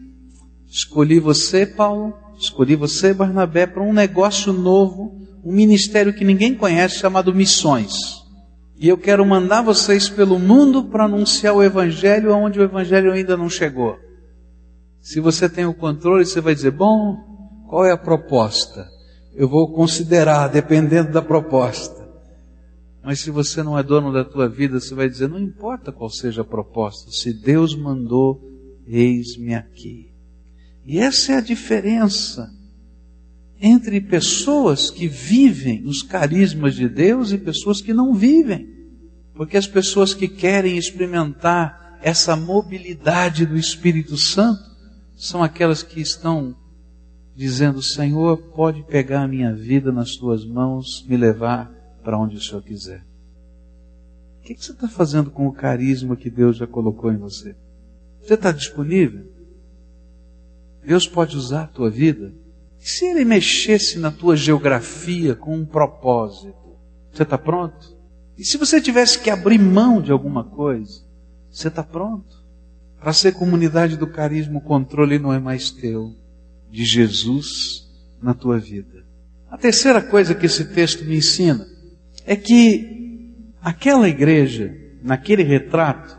Escolhi 0.68 1.20
você, 1.20 1.66
Paulo, 1.66 2.14
escolhi 2.38 2.76
você, 2.76 3.14
Barnabé, 3.14 3.66
para 3.66 3.82
um 3.82 3.94
negócio 3.94 4.52
novo, 4.52 5.26
um 5.42 5.54
ministério 5.54 6.14
que 6.14 6.26
ninguém 6.26 6.54
conhece 6.54 7.00
chamado 7.00 7.34
missões. 7.34 7.94
E 8.78 8.90
eu 8.90 8.98
quero 8.98 9.26
mandar 9.26 9.62
vocês 9.62 10.10
pelo 10.10 10.38
mundo 10.38 10.86
para 10.86 11.06
anunciar 11.06 11.56
o 11.56 11.64
Evangelho 11.64 12.34
onde 12.34 12.60
o 12.60 12.64
Evangelho 12.64 13.12
ainda 13.12 13.38
não 13.38 13.50
chegou. 13.50 13.98
Se 15.00 15.20
você 15.20 15.48
tem 15.48 15.66
o 15.66 15.74
controle, 15.74 16.26
você 16.26 16.42
vai 16.42 16.54
dizer: 16.54 16.72
bom, 16.72 17.16
qual 17.70 17.86
é 17.86 17.92
a 17.92 17.98
proposta? 17.98 18.86
Eu 19.34 19.48
vou 19.48 19.72
considerar, 19.72 20.50
dependendo 20.50 21.12
da 21.12 21.22
proposta. 21.22 22.06
Mas 23.04 23.20
se 23.20 23.30
você 23.30 23.62
não 23.62 23.78
é 23.78 23.84
dono 23.84 24.12
da 24.12 24.26
tua 24.26 24.50
vida, 24.50 24.80
você 24.80 24.94
vai 24.94 25.08
dizer: 25.08 25.30
não 25.30 25.40
importa 25.40 25.92
qual 25.92 26.10
seja 26.10 26.42
a 26.42 26.46
proposta, 26.46 27.12
se 27.12 27.32
Deus 27.34 27.76
mandou, 27.76 28.42
eis-me 28.86 29.56
aqui. 29.56 30.12
E 30.86 31.00
essa 31.00 31.32
é 31.34 31.36
a 31.38 31.42
diferença 31.42 32.50
entre 33.66 34.00
pessoas 34.00 34.92
que 34.92 35.08
vivem 35.08 35.84
os 35.88 36.04
carismas 36.04 36.76
de 36.76 36.88
Deus 36.88 37.32
e 37.32 37.38
pessoas 37.40 37.82
que 37.82 37.96
não 37.96 38.14
vivem. 38.14 38.70
Porque 39.34 39.58
as 39.58 39.66
pessoas 39.66 40.14
que 40.14 40.28
querem 40.28 40.78
experimentar 40.78 41.98
essa 42.04 42.36
mobilidade 42.36 43.44
do 43.44 43.58
Espírito 43.58 44.18
Santo 44.18 44.62
são 45.16 45.42
aquelas 45.42 45.82
que 45.82 46.00
estão 46.00 46.56
dizendo: 47.36 47.82
Senhor, 47.82 48.38
pode 48.38 48.84
pegar 48.84 49.24
a 49.24 49.28
minha 49.28 49.52
vida 49.52 49.92
nas 49.92 50.12
tuas 50.12 50.46
mãos, 50.46 51.04
me 51.10 51.18
levar 51.18 51.74
para 52.04 52.20
onde 52.20 52.38
o 52.38 52.42
Senhor 52.42 52.62
quiser. 52.62 53.04
O 54.42 54.44
que, 54.44 54.56
você 54.56 54.74
está 54.74 54.88
fazendo 54.88 55.32
com 55.32 55.48
o 55.48 55.52
carisma 55.52 56.16
que 56.16 56.30
Deus 56.30 56.58
já 56.58 56.68
colocou 56.68 57.12
em 57.12 57.18
você? 57.18 57.56
Você 58.22 58.36
está 58.36 58.52
disponível? 58.52 59.26
Deus 60.86 61.08
pode 61.08 61.36
usar 61.36 61.64
a 61.64 61.68
tua 61.68 61.90
vida? 61.90 62.45
Se 62.86 63.04
ele 63.04 63.26
mexesse 63.26 63.98
na 63.98 64.12
tua 64.12 64.38
geografia 64.38 65.34
com 65.34 65.58
um 65.58 65.66
propósito? 65.66 66.78
Você 67.12 67.24
está 67.24 67.36
pronto? 67.36 67.98
E 68.38 68.46
se 68.46 68.58
você 68.58 68.80
tivesse 68.80 69.18
que 69.18 69.32
abrir 69.32 69.58
mão 69.58 70.00
de 70.00 70.12
alguma 70.12 70.44
coisa? 70.44 71.02
Você 71.50 71.68
está 71.68 71.82
pronto? 71.82 72.46
Para 73.00 73.12
ser 73.12 73.32
comunidade 73.32 73.98
do 73.98 74.06
carisma, 74.06 74.60
o 74.60 74.62
controle 74.62 75.18
não 75.18 75.34
é 75.34 75.40
mais 75.40 75.72
teu, 75.72 76.14
de 76.70 76.86
Jesus 76.86 77.90
na 78.22 78.36
tua 78.36 78.60
vida. 78.60 79.04
A 79.50 79.58
terceira 79.58 80.00
coisa 80.00 80.36
que 80.36 80.46
esse 80.46 80.66
texto 80.66 81.04
me 81.06 81.18
ensina 81.18 81.66
é 82.24 82.36
que 82.36 83.42
aquela 83.64 84.08
igreja, 84.08 84.72
naquele 85.02 85.42
retrato, 85.42 86.16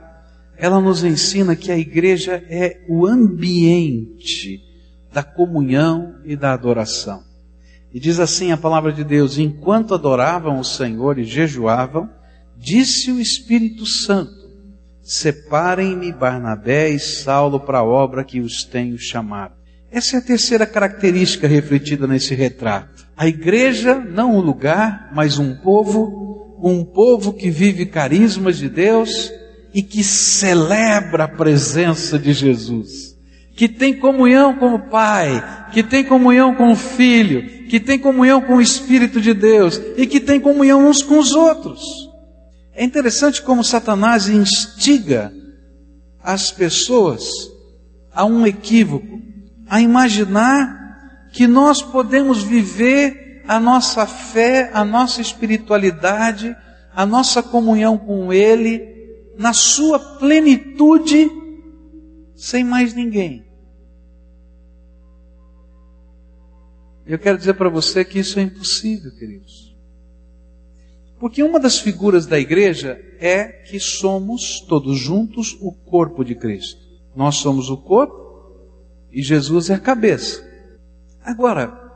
ela 0.57 0.81
nos 0.81 1.05
ensina 1.05 1.55
que 1.55 1.71
a 1.71 1.79
igreja 1.79 2.45
é 2.49 2.85
o 2.89 3.07
ambiente 3.07 4.66
da 5.17 5.23
comunhão 5.23 6.17
e 6.27 6.37
da 6.37 6.53
adoração. 6.53 7.23
E 7.91 7.99
diz 7.99 8.21
assim 8.21 8.53
a 8.53 8.57
palavra 8.59 8.93
de 8.93 9.03
Deus: 9.03 9.39
enquanto 9.39 9.95
adoravam 9.95 10.61
o 10.61 10.65
Senhor 10.65 11.19
e 11.19 11.25
jejuavam, 11.25 12.07
disse 12.55 13.11
o 13.11 13.19
Espírito 13.19 13.87
Santo: 13.87 14.31
Separem-me 15.03 16.13
Barnabé 16.13 16.91
e 16.91 16.99
Saulo 16.99 17.59
para 17.59 17.79
a 17.79 17.83
obra 17.83 18.25
que 18.25 18.41
os 18.41 18.63
tenho 18.63 18.99
chamado. 18.99 19.55
Essa 19.91 20.17
é 20.17 20.19
a 20.19 20.23
terceira 20.23 20.67
característica 20.67 21.49
refletida 21.49 22.07
nesse 22.07 22.35
retrato. 22.35 23.07
A 23.17 23.27
igreja, 23.27 23.95
não 23.95 24.37
um 24.37 24.41
lugar, 24.41 25.11
mas 25.15 25.39
um 25.39 25.55
povo, 25.55 26.59
um 26.63 26.85
povo 26.85 27.33
que 27.33 27.49
vive 27.49 27.87
carismas 27.87 28.59
de 28.59 28.69
Deus 28.69 29.33
e 29.73 29.83
que 29.83 30.05
celebra 30.05 31.25
a 31.25 31.29
presença 31.29 32.19
de 32.19 32.35
Jesus 32.35 33.16
que 33.57 33.69
tem 33.69 33.99
comunhão 33.99 34.55
com 34.55 34.75
o 34.75 34.79
Pai, 34.79 35.71
que 35.73 35.83
tem 35.83 36.05
comunhão 36.05 36.55
com 36.55 36.71
o 36.71 36.77
Filho, 36.77 37.67
que 37.69 37.81
tem 37.81 37.99
comunhão 37.99 38.43
com 38.43 38.57
o 38.57 38.61
Espírito 38.61 39.19
de 39.19 39.33
Deus 39.33 39.81
e 39.97 40.07
que 40.07 40.21
tem 40.21 40.39
comunhão 40.39 40.87
uns 40.87 41.03
com 41.03 41.19
os 41.19 41.33
outros. 41.33 41.83
É 42.75 42.85
interessante 42.85 43.41
como 43.41 43.65
Satanás 43.65 44.29
instiga 44.29 45.33
as 46.23 46.53
pessoas 46.53 47.25
a 48.13 48.27
um 48.27 48.47
equívoco, 48.47 49.21
a 49.69 49.81
imaginar 49.81 51.29
que 51.33 51.47
nós 51.47 51.81
podemos 51.81 52.43
viver 52.43 53.43
a 53.49 53.59
nossa 53.59 54.07
fé, 54.07 54.71
a 54.75 54.85
nossa 54.85 55.23
espiritualidade, 55.23 56.55
a 56.95 57.07
nossa 57.07 57.43
comunhão 57.43 57.97
com 57.97 58.33
Ele, 58.33 58.83
na 59.39 59.53
sua 59.53 59.99
plenitude, 59.99 61.31
sem 62.37 62.63
mais 62.63 62.95
ninguém. 62.95 63.45
Eu 67.07 67.19
quero 67.19 67.39
dizer 67.39 67.55
para 67.55 67.69
você 67.69 68.05
que 68.05 68.19
isso 68.19 68.39
é 68.39 68.43
impossível, 68.43 69.11
queridos. 69.17 69.75
Porque 71.19 71.43
uma 71.43 71.59
das 71.59 71.79
figuras 71.79 72.27
da 72.27 72.39
igreja 72.39 73.01
é 73.19 73.45
que 73.45 73.81
somos 73.81 74.61
todos 74.61 74.99
juntos 74.99 75.57
o 75.61 75.73
corpo 75.73 76.25
de 76.25 76.35
Cristo. 76.35 76.81
Nós 77.15 77.37
somos 77.37 77.71
o 77.71 77.77
corpo 77.77 78.27
e 79.11 79.23
Jesus 79.23 79.71
é 79.71 79.75
a 79.75 79.81
cabeça. 79.81 80.45
Agora, 81.23 81.87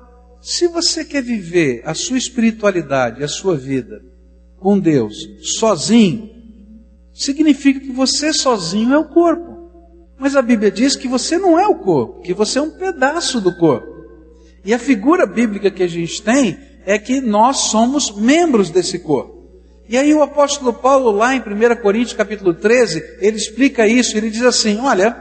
Se 0.40 0.66
você 0.66 1.05
quer 1.05 1.22
viver 1.22 1.83
a 1.85 1.92
sua 1.92 2.16
espiritualidade, 2.16 3.22
a 3.22 3.29
sua 3.29 3.57
vida 3.57 4.03
com 4.59 4.79
Deus 4.79 5.14
sozinho, 5.59 6.31
significa 7.12 7.79
que 7.81 7.92
você 7.92 8.33
sozinho 8.33 8.94
é 8.94 8.98
o 8.98 9.09
corpo. 9.09 9.49
Mas 10.20 10.37
a 10.37 10.42
Bíblia 10.42 10.70
diz 10.70 10.96
que 10.96 11.09
você 11.09 11.38
não 11.38 11.59
é 11.59 11.66
o 11.66 11.76
corpo, 11.76 12.20
que 12.20 12.35
você 12.35 12.59
é 12.59 12.62
um 12.62 12.70
pedaço 12.70 13.40
do 13.40 13.56
corpo. 13.56 13.88
E 14.62 14.74
a 14.74 14.78
figura 14.78 15.24
bíblica 15.26 15.70
que 15.70 15.83
a 15.83 15.88
gente 15.88 16.22
tem 16.22 16.59
é 16.85 16.98
que 16.98 17.22
nós 17.22 17.56
somos 17.70 18.14
membros 18.14 18.68
desse 18.68 18.98
corpo. 18.98 19.40
E 19.88 19.96
aí 19.96 20.12
o 20.12 20.22
apóstolo 20.22 20.74
Paulo, 20.74 21.11
lá 21.11 21.35
em 21.35 21.40
1 21.40 21.80
Coríntios 21.80 22.12
capítulo 22.12 22.52
13, 22.52 23.02
ele 23.20 23.38
explica 23.38 23.87
isso, 23.87 24.14
ele 24.14 24.28
diz 24.28 24.42
assim, 24.42 24.78
olha, 24.78 25.16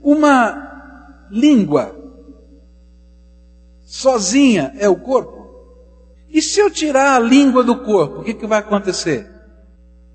uma 0.00 1.26
língua 1.28 2.00
sozinha 3.84 4.72
é 4.78 4.88
o 4.88 4.96
corpo? 4.96 5.44
E 6.30 6.40
se 6.40 6.60
eu 6.60 6.70
tirar 6.70 7.16
a 7.16 7.18
língua 7.18 7.64
do 7.64 7.82
corpo, 7.82 8.20
o 8.20 8.24
que, 8.24 8.34
que 8.34 8.46
vai 8.46 8.60
acontecer? 8.60 9.28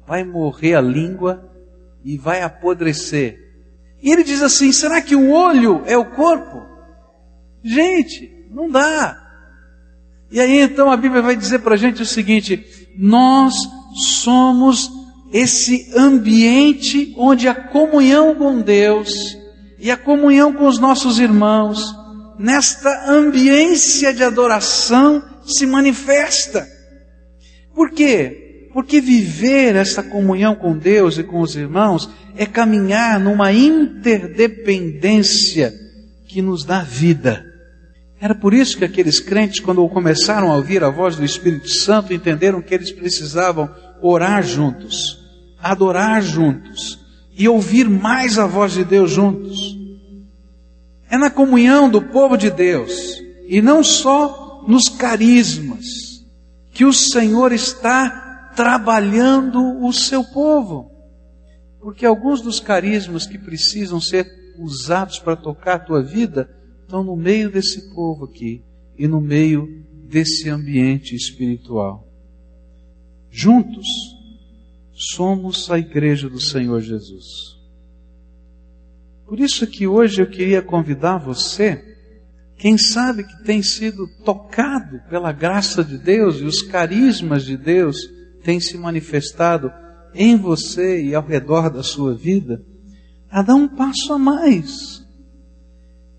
Vai 0.07 0.23
morrer 0.23 0.75
a 0.75 0.81
língua 0.81 1.51
e 2.03 2.17
vai 2.17 2.41
apodrecer. 2.41 3.48
E 4.01 4.11
ele 4.11 4.23
diz 4.23 4.41
assim: 4.41 4.71
será 4.71 5.01
que 5.01 5.15
o 5.15 5.31
olho 5.31 5.83
é 5.85 5.97
o 5.97 6.05
corpo? 6.05 6.65
Gente, 7.63 8.45
não 8.51 8.69
dá. 8.69 9.17
E 10.31 10.39
aí 10.39 10.59
então 10.59 10.91
a 10.91 10.97
Bíblia 10.97 11.21
vai 11.21 11.35
dizer 11.35 11.59
para 11.59 11.75
a 11.75 11.77
gente 11.77 12.01
o 12.01 12.05
seguinte: 12.05 12.65
nós 12.97 13.53
somos 14.23 14.89
esse 15.31 15.91
ambiente 15.95 17.13
onde 17.17 17.47
a 17.47 17.55
comunhão 17.55 18.35
com 18.35 18.61
Deus 18.61 19.37
e 19.77 19.91
a 19.91 19.97
comunhão 19.97 20.53
com 20.53 20.67
os 20.67 20.79
nossos 20.79 21.19
irmãos, 21.19 21.95
nesta 22.37 23.11
ambiência 23.11 24.13
de 24.13 24.23
adoração, 24.23 25.23
se 25.45 25.65
manifesta. 25.65 26.67
Por 27.73 27.91
quê? 27.91 28.48
Porque 28.73 29.01
viver 29.01 29.75
essa 29.75 30.03
comunhão 30.03 30.55
com 30.55 30.77
Deus 30.77 31.17
e 31.17 31.23
com 31.23 31.39
os 31.39 31.55
irmãos 31.55 32.07
é 32.35 32.45
caminhar 32.45 33.19
numa 33.19 33.51
interdependência 33.51 35.73
que 36.27 36.39
nos 36.41 36.63
dá 36.63 36.83
vida. 36.83 37.43
Era 38.21 38.35
por 38.35 38.53
isso 38.53 38.77
que 38.77 38.85
aqueles 38.85 39.19
crentes, 39.19 39.59
quando 39.59 39.87
começaram 39.89 40.51
a 40.51 40.55
ouvir 40.55 40.83
a 40.83 40.89
voz 40.89 41.15
do 41.15 41.23
Espírito 41.23 41.69
Santo, 41.69 42.13
entenderam 42.13 42.61
que 42.61 42.73
eles 42.73 42.91
precisavam 42.91 43.69
orar 44.01 44.43
juntos, 44.43 45.17
adorar 45.61 46.21
juntos 46.21 46.99
e 47.35 47.47
ouvir 47.47 47.89
mais 47.89 48.37
a 48.37 48.45
voz 48.45 48.73
de 48.73 48.83
Deus 48.83 49.09
juntos. 49.09 49.77
É 51.09 51.17
na 51.17 51.29
comunhão 51.29 51.89
do 51.89 52.01
povo 52.01 52.37
de 52.37 52.51
Deus 52.51 53.23
e 53.47 53.61
não 53.61 53.83
só 53.83 54.63
nos 54.67 54.89
carismas 54.89 55.85
que 56.71 56.85
o 56.85 56.93
Senhor 56.93 57.51
está 57.51 58.28
trabalhando 58.59 59.81
o 59.85 59.93
seu 59.93 60.21
povo. 60.21 60.91
Porque 61.79 62.05
alguns 62.05 62.41
dos 62.41 62.59
carismas 62.59 63.25
que 63.25 63.37
precisam 63.37 64.01
ser 64.01 64.27
usados 64.57 65.17
para 65.17 65.37
tocar 65.37 65.75
a 65.75 65.79
tua 65.79 66.03
vida 66.03 66.53
estão 66.81 67.01
no 67.01 67.15
meio 67.15 67.49
desse 67.49 67.93
povo 67.93 68.25
aqui 68.25 68.61
e 68.97 69.07
no 69.07 69.21
meio 69.21 69.85
desse 70.09 70.49
ambiente 70.49 71.15
espiritual. 71.15 72.05
Juntos 73.31 73.87
somos 74.91 75.71
a 75.71 75.79
igreja 75.79 76.29
do 76.29 76.41
Senhor 76.41 76.81
Jesus. 76.81 77.57
Por 79.25 79.39
isso 79.39 79.65
que 79.67 79.87
hoje 79.87 80.21
eu 80.21 80.27
queria 80.27 80.61
convidar 80.61 81.17
você, 81.17 81.95
quem 82.57 82.77
sabe 82.77 83.23
que 83.23 83.41
tem 83.45 83.63
sido 83.63 84.05
tocado 84.25 84.99
pela 85.09 85.31
graça 85.31 85.81
de 85.81 85.97
Deus 85.97 86.41
e 86.41 86.43
os 86.43 86.61
carismas 86.61 87.45
de 87.45 87.55
Deus 87.55 88.18
têm 88.43 88.59
se 88.59 88.77
manifestado 88.77 89.71
em 90.13 90.35
você 90.35 91.03
e 91.03 91.15
ao 91.15 91.25
redor 91.25 91.69
da 91.69 91.83
sua 91.83 92.15
vida, 92.15 92.63
a 93.29 93.41
dar 93.41 93.55
um 93.55 93.67
passo 93.67 94.13
a 94.13 94.17
mais 94.17 95.05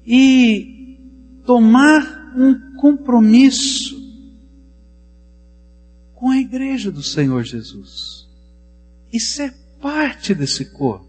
e 0.06 0.98
tomar 1.44 2.32
um 2.36 2.76
compromisso 2.76 3.98
com 6.14 6.30
a 6.30 6.36
igreja 6.36 6.90
do 6.90 7.02
Senhor 7.02 7.42
Jesus 7.42 8.28
e 9.12 9.18
ser 9.18 9.52
parte 9.80 10.34
desse 10.34 10.66
corpo. 10.66 11.08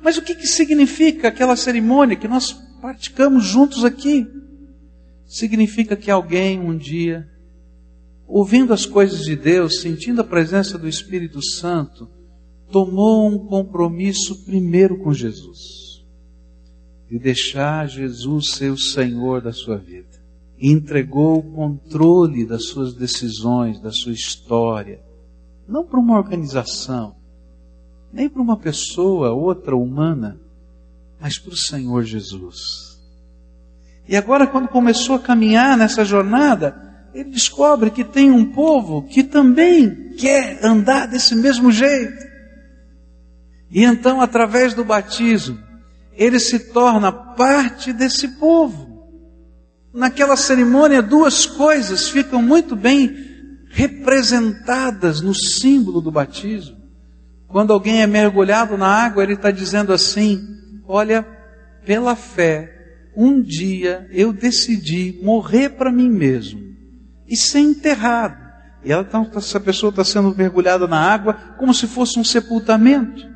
Mas 0.00 0.16
o 0.16 0.22
que, 0.22 0.34
que 0.34 0.46
significa 0.46 1.28
aquela 1.28 1.56
cerimônia 1.56 2.16
que 2.16 2.28
nós 2.28 2.52
praticamos 2.80 3.44
juntos 3.44 3.84
aqui? 3.84 4.26
Significa 5.26 5.96
que 5.96 6.10
alguém 6.10 6.60
um 6.60 6.76
dia, 6.76 7.28
ouvindo 8.26 8.72
as 8.72 8.86
coisas 8.86 9.20
de 9.22 9.36
Deus, 9.36 9.80
sentindo 9.80 10.20
a 10.20 10.24
presença 10.24 10.78
do 10.78 10.88
Espírito 10.88 11.42
Santo, 11.42 12.08
tomou 12.70 13.28
um 13.28 13.38
compromisso 13.38 14.44
primeiro 14.44 14.98
com 14.98 15.12
Jesus 15.12 15.84
de 17.14 17.18
deixar 17.20 17.88
Jesus 17.88 18.50
ser 18.54 18.70
o 18.70 18.78
Senhor 18.78 19.40
da 19.40 19.52
sua 19.52 19.76
vida. 19.76 20.22
E 20.58 20.70
entregou 20.70 21.38
o 21.38 21.52
controle 21.54 22.44
das 22.44 22.66
suas 22.66 22.94
decisões, 22.94 23.80
da 23.80 23.92
sua 23.92 24.12
história, 24.12 25.00
não 25.68 25.84
para 25.84 26.00
uma 26.00 26.16
organização, 26.16 27.14
nem 28.12 28.28
para 28.28 28.42
uma 28.42 28.56
pessoa, 28.56 29.32
outra 29.32 29.76
humana, 29.76 30.40
mas 31.20 31.38
para 31.38 31.52
o 31.52 31.56
Senhor 31.56 32.02
Jesus. 32.02 33.00
E 34.08 34.16
agora, 34.16 34.46
quando 34.46 34.68
começou 34.68 35.16
a 35.16 35.20
caminhar 35.20 35.76
nessa 35.76 36.04
jornada, 36.04 36.83
ele 37.14 37.30
descobre 37.30 37.90
que 37.90 38.02
tem 38.02 38.30
um 38.32 38.44
povo 38.52 39.02
que 39.02 39.22
também 39.22 40.14
quer 40.18 40.58
andar 40.64 41.06
desse 41.06 41.36
mesmo 41.36 41.70
jeito. 41.70 42.26
E 43.70 43.84
então, 43.84 44.20
através 44.20 44.74
do 44.74 44.84
batismo, 44.84 45.58
ele 46.12 46.40
se 46.40 46.72
torna 46.72 47.12
parte 47.12 47.92
desse 47.92 48.28
povo. 48.36 48.92
Naquela 49.92 50.36
cerimônia, 50.36 51.00
duas 51.00 51.46
coisas 51.46 52.08
ficam 52.08 52.42
muito 52.42 52.74
bem 52.74 53.16
representadas 53.70 55.20
no 55.20 55.34
símbolo 55.34 56.00
do 56.00 56.10
batismo. 56.10 56.76
Quando 57.46 57.72
alguém 57.72 58.02
é 58.02 58.06
mergulhado 58.08 58.76
na 58.76 58.88
água, 58.88 59.22
ele 59.22 59.34
está 59.34 59.52
dizendo 59.52 59.92
assim: 59.92 60.40
Olha, 60.86 61.24
pela 61.86 62.16
fé, 62.16 62.72
um 63.16 63.40
dia 63.40 64.08
eu 64.10 64.32
decidi 64.32 65.20
morrer 65.22 65.70
para 65.70 65.92
mim 65.92 66.10
mesmo 66.10 66.73
e 67.26 67.36
ser 67.36 67.60
enterrado. 67.60 68.44
E 68.84 68.92
ela, 68.92 69.02
então, 69.02 69.30
essa 69.34 69.58
pessoa 69.58 69.90
está 69.90 70.04
sendo 70.04 70.34
mergulhada 70.36 70.86
na 70.86 71.00
água 71.00 71.34
como 71.58 71.72
se 71.72 71.86
fosse 71.86 72.18
um 72.18 72.24
sepultamento. 72.24 73.26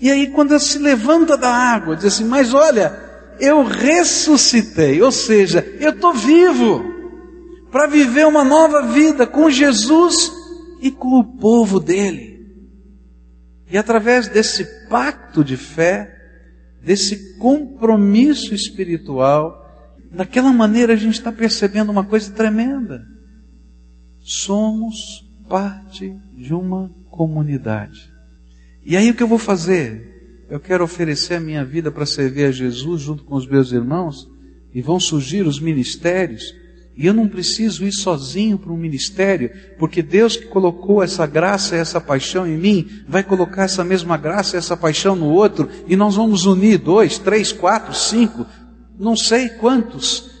E 0.00 0.10
aí, 0.10 0.28
quando 0.28 0.50
ela 0.50 0.60
se 0.60 0.78
levanta 0.78 1.36
da 1.36 1.52
água, 1.52 1.96
diz 1.96 2.04
assim: 2.04 2.24
Mas 2.24 2.54
olha, 2.54 2.94
eu 3.40 3.64
ressuscitei, 3.64 5.02
ou 5.02 5.10
seja, 5.10 5.66
eu 5.80 5.90
estou 5.90 6.12
vivo 6.12 6.84
para 7.70 7.86
viver 7.86 8.26
uma 8.26 8.44
nova 8.44 8.82
vida 8.82 9.26
com 9.26 9.50
Jesus 9.50 10.32
e 10.80 10.90
com 10.90 11.18
o 11.18 11.24
povo 11.38 11.80
dele. 11.80 12.36
E 13.70 13.76
através 13.76 14.28
desse 14.28 14.64
pacto 14.88 15.42
de 15.42 15.56
fé, 15.56 16.14
desse 16.82 17.36
compromisso 17.38 18.54
espiritual, 18.54 19.66
daquela 20.12 20.52
maneira 20.52 20.92
a 20.92 20.96
gente 20.96 21.14
está 21.14 21.32
percebendo 21.32 21.90
uma 21.90 22.04
coisa 22.04 22.30
tremenda. 22.32 23.15
Somos 24.28 25.24
parte 25.48 26.12
de 26.34 26.52
uma 26.52 26.90
comunidade. 27.08 28.12
E 28.84 28.96
aí 28.96 29.08
o 29.08 29.14
que 29.14 29.22
eu 29.22 29.28
vou 29.28 29.38
fazer? 29.38 30.44
Eu 30.50 30.58
quero 30.58 30.82
oferecer 30.82 31.34
a 31.34 31.40
minha 31.40 31.64
vida 31.64 31.92
para 31.92 32.04
servir 32.04 32.46
a 32.46 32.50
Jesus 32.50 33.02
junto 33.02 33.22
com 33.22 33.36
os 33.36 33.46
meus 33.46 33.70
irmãos, 33.70 34.28
e 34.74 34.82
vão 34.82 34.98
surgir 34.98 35.46
os 35.46 35.60
ministérios, 35.60 36.42
e 36.96 37.06
eu 37.06 37.14
não 37.14 37.28
preciso 37.28 37.84
ir 37.84 37.92
sozinho 37.92 38.58
para 38.58 38.72
um 38.72 38.76
ministério, 38.76 39.48
porque 39.78 40.02
Deus 40.02 40.36
que 40.36 40.46
colocou 40.46 41.04
essa 41.04 41.24
graça 41.24 41.76
e 41.76 41.78
essa 41.78 42.00
paixão 42.00 42.44
em 42.44 42.58
mim, 42.58 43.04
vai 43.06 43.22
colocar 43.22 43.62
essa 43.62 43.84
mesma 43.84 44.16
graça 44.16 44.56
e 44.56 44.58
essa 44.58 44.76
paixão 44.76 45.14
no 45.14 45.26
outro, 45.26 45.70
e 45.86 45.94
nós 45.94 46.16
vamos 46.16 46.46
unir 46.46 46.78
dois, 46.78 47.16
três, 47.16 47.52
quatro, 47.52 47.94
cinco, 47.94 48.44
não 48.98 49.14
sei 49.14 49.50
quantos. 49.50 50.32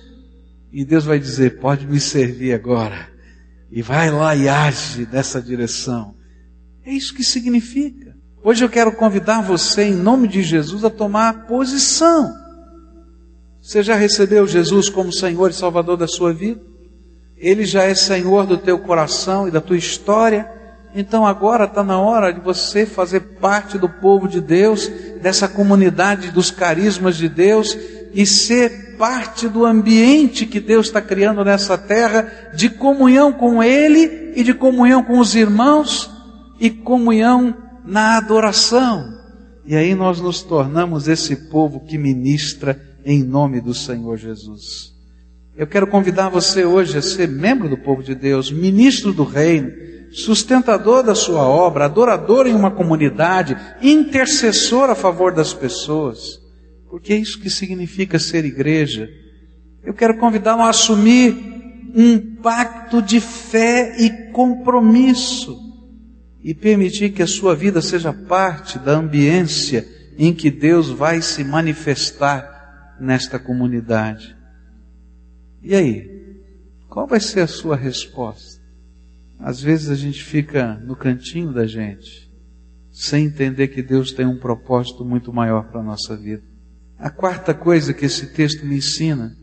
E 0.72 0.84
Deus 0.84 1.04
vai 1.04 1.20
dizer: 1.20 1.60
pode 1.60 1.86
me 1.86 2.00
servir 2.00 2.52
agora. 2.52 3.14
E 3.70 3.82
vai 3.82 4.10
lá 4.10 4.34
e 4.34 4.48
age 4.48 5.08
nessa 5.10 5.40
direção. 5.42 6.14
É 6.84 6.92
isso 6.92 7.14
que 7.14 7.24
significa. 7.24 8.14
Hoje 8.42 8.64
eu 8.64 8.68
quero 8.68 8.92
convidar 8.92 9.42
você, 9.42 9.84
em 9.84 9.94
nome 9.94 10.28
de 10.28 10.42
Jesus, 10.42 10.84
a 10.84 10.90
tomar 10.90 11.46
posição. 11.46 12.32
Você 13.60 13.82
já 13.82 13.96
recebeu 13.96 14.46
Jesus 14.46 14.88
como 14.88 15.12
Senhor 15.12 15.50
e 15.50 15.54
Salvador 15.54 15.96
da 15.96 16.06
sua 16.06 16.32
vida? 16.32 16.60
Ele 17.36 17.64
já 17.64 17.82
é 17.82 17.94
Senhor 17.94 18.46
do 18.46 18.56
teu 18.56 18.78
coração 18.78 19.48
e 19.48 19.50
da 19.50 19.60
tua 19.60 19.76
história. 19.76 20.48
Então 20.94 21.26
agora 21.26 21.64
está 21.64 21.82
na 21.82 21.98
hora 21.98 22.32
de 22.32 22.40
você 22.40 22.86
fazer 22.86 23.20
parte 23.40 23.76
do 23.76 23.88
povo 23.88 24.28
de 24.28 24.40
Deus, 24.40 24.88
dessa 25.20 25.48
comunidade 25.48 26.30
dos 26.30 26.50
carismas 26.50 27.16
de 27.16 27.28
Deus, 27.28 27.76
e 28.16 28.24
ser 28.24 28.96
parte 28.96 29.46
do 29.46 29.66
ambiente 29.66 30.46
que 30.46 30.58
Deus 30.58 30.86
está 30.86 31.02
criando 31.02 31.44
nessa 31.44 31.76
terra, 31.76 32.50
de 32.56 32.70
comunhão 32.70 33.30
com 33.30 33.62
Ele 33.62 34.32
e 34.34 34.42
de 34.42 34.54
comunhão 34.54 35.02
com 35.02 35.18
os 35.18 35.34
irmãos 35.34 36.10
e 36.58 36.70
comunhão 36.70 37.54
na 37.84 38.16
adoração. 38.16 39.04
E 39.66 39.76
aí 39.76 39.94
nós 39.94 40.18
nos 40.18 40.40
tornamos 40.42 41.08
esse 41.08 41.50
povo 41.50 41.80
que 41.80 41.98
ministra 41.98 42.80
em 43.04 43.22
nome 43.22 43.60
do 43.60 43.74
Senhor 43.74 44.16
Jesus. 44.16 44.94
Eu 45.54 45.66
quero 45.66 45.86
convidar 45.86 46.30
você 46.30 46.64
hoje 46.64 46.96
a 46.96 47.02
ser 47.02 47.28
membro 47.28 47.68
do 47.68 47.76
povo 47.76 48.02
de 48.02 48.14
Deus, 48.14 48.50
ministro 48.50 49.12
do 49.12 49.24
reino, 49.24 49.70
sustentador 50.10 51.02
da 51.02 51.14
sua 51.14 51.42
obra, 51.42 51.84
adorador 51.84 52.46
em 52.46 52.54
uma 52.54 52.70
comunidade, 52.70 53.58
intercessor 53.82 54.88
a 54.88 54.94
favor 54.94 55.34
das 55.34 55.52
pessoas. 55.52 56.45
Porque 56.96 57.12
é 57.12 57.16
isso 57.18 57.38
que 57.38 57.50
significa 57.50 58.18
ser 58.18 58.46
igreja. 58.46 59.06
Eu 59.84 59.92
quero 59.92 60.16
convidá-lo 60.16 60.62
a 60.62 60.70
assumir 60.70 61.36
um 61.94 62.36
pacto 62.36 63.02
de 63.02 63.20
fé 63.20 64.00
e 64.00 64.32
compromisso 64.32 65.60
e 66.42 66.54
permitir 66.54 67.10
que 67.10 67.22
a 67.22 67.26
sua 67.26 67.54
vida 67.54 67.82
seja 67.82 68.14
parte 68.14 68.78
da 68.78 68.92
ambiência 68.92 69.86
em 70.16 70.32
que 70.32 70.50
Deus 70.50 70.88
vai 70.88 71.20
se 71.20 71.44
manifestar 71.44 72.96
nesta 72.98 73.38
comunidade. 73.38 74.34
E 75.62 75.74
aí? 75.74 76.38
Qual 76.88 77.06
vai 77.06 77.20
ser 77.20 77.40
a 77.40 77.46
sua 77.46 77.76
resposta? 77.76 78.58
Às 79.38 79.60
vezes 79.60 79.90
a 79.90 79.94
gente 79.94 80.24
fica 80.24 80.80
no 80.82 80.96
cantinho 80.96 81.52
da 81.52 81.66
gente, 81.66 82.32
sem 82.90 83.26
entender 83.26 83.68
que 83.68 83.82
Deus 83.82 84.12
tem 84.12 84.24
um 84.24 84.38
propósito 84.38 85.04
muito 85.04 85.30
maior 85.30 85.70
para 85.70 85.82
a 85.82 85.84
nossa 85.84 86.16
vida. 86.16 86.55
A 86.98 87.10
quarta 87.10 87.52
coisa 87.52 87.92
que 87.92 88.06
esse 88.06 88.28
texto 88.28 88.64
me 88.64 88.76
ensina 88.76 89.36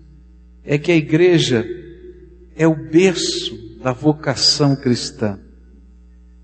é 0.63 0.77
que 0.77 0.91
a 0.91 0.95
igreja 0.95 1.65
é 2.55 2.67
o 2.67 2.75
berço 2.75 3.79
da 3.81 3.91
vocação 3.91 4.75
cristã. 4.75 5.39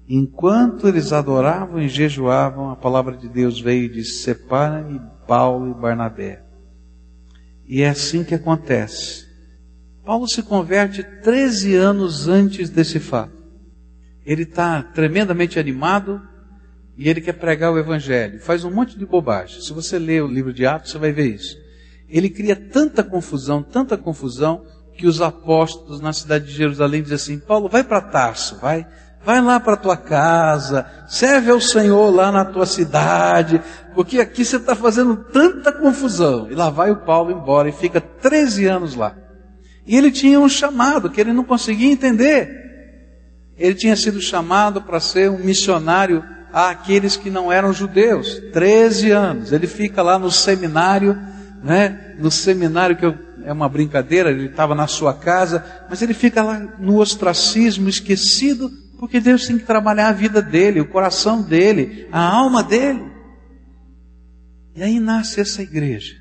Enquanto 0.08 0.88
eles 0.88 1.14
adoravam 1.14 1.80
e 1.80 1.88
jejuavam, 1.88 2.70
a 2.70 2.76
palavra 2.76 3.16
de 3.16 3.30
Deus 3.30 3.60
veio 3.62 3.86
e 3.86 3.90
disse: 3.90 4.24
Separa-me 4.24 5.00
Paulo 5.28 5.72
e 5.72 5.80
Barnabé. 5.80 6.44
E 7.68 7.84
é 7.84 7.90
assim 7.90 8.24
que 8.24 8.34
acontece. 8.34 9.28
Paulo 10.04 10.28
se 10.28 10.42
converte 10.42 11.04
13 11.04 11.76
anos 11.76 12.28
antes 12.28 12.72
desse 12.72 13.00
fato. 13.00 13.38
Ele 14.26 14.42
está 14.42 14.82
tremendamente 14.82 15.60
animado, 15.60 16.20
e 17.00 17.08
ele 17.08 17.22
quer 17.22 17.32
pregar 17.32 17.72
o 17.72 17.80
evangelho, 17.80 18.42
faz 18.42 18.66
um 18.66 18.70
monte 18.70 19.00
de 19.00 19.06
bobagem. 19.06 19.62
Se 19.62 19.72
você 19.72 19.98
ler 19.98 20.22
o 20.22 20.28
livro 20.28 20.52
de 20.52 20.66
Atos, 20.66 20.92
você 20.92 20.98
vai 20.98 21.14
ver 21.14 21.34
isso. 21.34 21.58
Ele 22.10 22.30
cria 22.30 22.58
tanta 22.58 23.02
confusão, 23.02 23.64
tanta 23.64 23.98
confusão, 23.98 24.66
que 24.98 25.08
os 25.08 25.22
apóstolos 25.22 26.02
na 26.02 26.12
cidade 26.12 26.48
de 26.48 26.52
Jerusalém 26.52 27.02
dizem 27.02 27.16
assim: 27.16 27.40
Paulo, 27.40 27.70
vai 27.70 27.86
para 27.86 28.02
Tarso, 28.02 28.58
vai, 28.62 28.86
vai 29.24 29.42
lá 29.42 29.62
para 29.62 29.78
tua 29.78 29.96
casa, 29.96 30.86
serve 31.08 31.50
ao 31.50 31.62
Senhor 31.62 32.14
lá 32.14 32.34
na 32.34 32.44
tua 32.44 32.66
cidade, 32.66 33.62
porque 33.96 34.20
aqui 34.20 34.44
você 34.44 34.58
está 34.58 34.76
fazendo 34.76 35.16
tanta 35.16 35.72
confusão. 35.72 36.52
E 36.52 36.54
lá 36.54 36.70
vai 36.70 36.92
o 36.92 37.06
Paulo 37.06 37.32
embora 37.32 37.70
e 37.70 37.72
fica 37.72 38.02
13 38.02 38.66
anos 38.66 38.94
lá. 38.96 39.16
E 39.88 39.96
ele 39.96 40.12
tinha 40.12 40.38
um 40.38 40.50
chamado 40.50 41.10
que 41.10 41.22
ele 41.22 41.32
não 41.32 41.46
conseguia 41.46 41.90
entender. 41.90 42.60
Ele 43.58 43.74
tinha 43.74 43.96
sido 43.96 44.20
chamado 44.20 44.82
para 44.82 45.00
ser 45.00 45.32
um 45.32 45.40
missionário 45.40 46.38
àqueles 46.54 47.16
que 47.16 47.30
não 47.30 47.52
eram 47.52 47.74
judeus. 47.74 48.40
13 48.52 49.12
anos. 49.12 49.52
Ele 49.52 49.68
fica 49.68 50.02
lá 50.02 50.18
no 50.18 50.32
seminário, 50.32 51.18
né? 51.64 52.16
No 52.20 52.32
seminário 52.32 52.96
que 52.96 53.06
eu, 53.06 53.18
é 53.44 53.54
uma 53.54 53.70
brincadeira, 53.70 54.32
ele 54.32 54.48
estava 54.48 54.76
na 54.76 54.88
sua 54.88 55.14
casa, 55.14 55.66
mas 55.90 56.02
ele 56.02 56.14
fica 56.14 56.44
lá 56.44 56.60
no 56.80 56.98
ostracismo, 56.98 57.88
esquecido, 57.88 58.70
porque 59.00 59.20
Deus 59.20 59.48
tem 59.48 59.58
que 59.58 59.66
trabalhar 59.66 60.10
a 60.10 60.14
vida 60.14 60.42
dele, 60.42 60.82
o 60.82 60.90
coração 60.90 61.42
dele, 61.42 62.08
a 62.12 62.22
alma 62.22 62.62
dele. 62.62 63.10
E 64.76 64.84
aí 64.84 65.00
nasce 65.00 65.42
essa 65.42 65.62
igreja. 65.62 66.16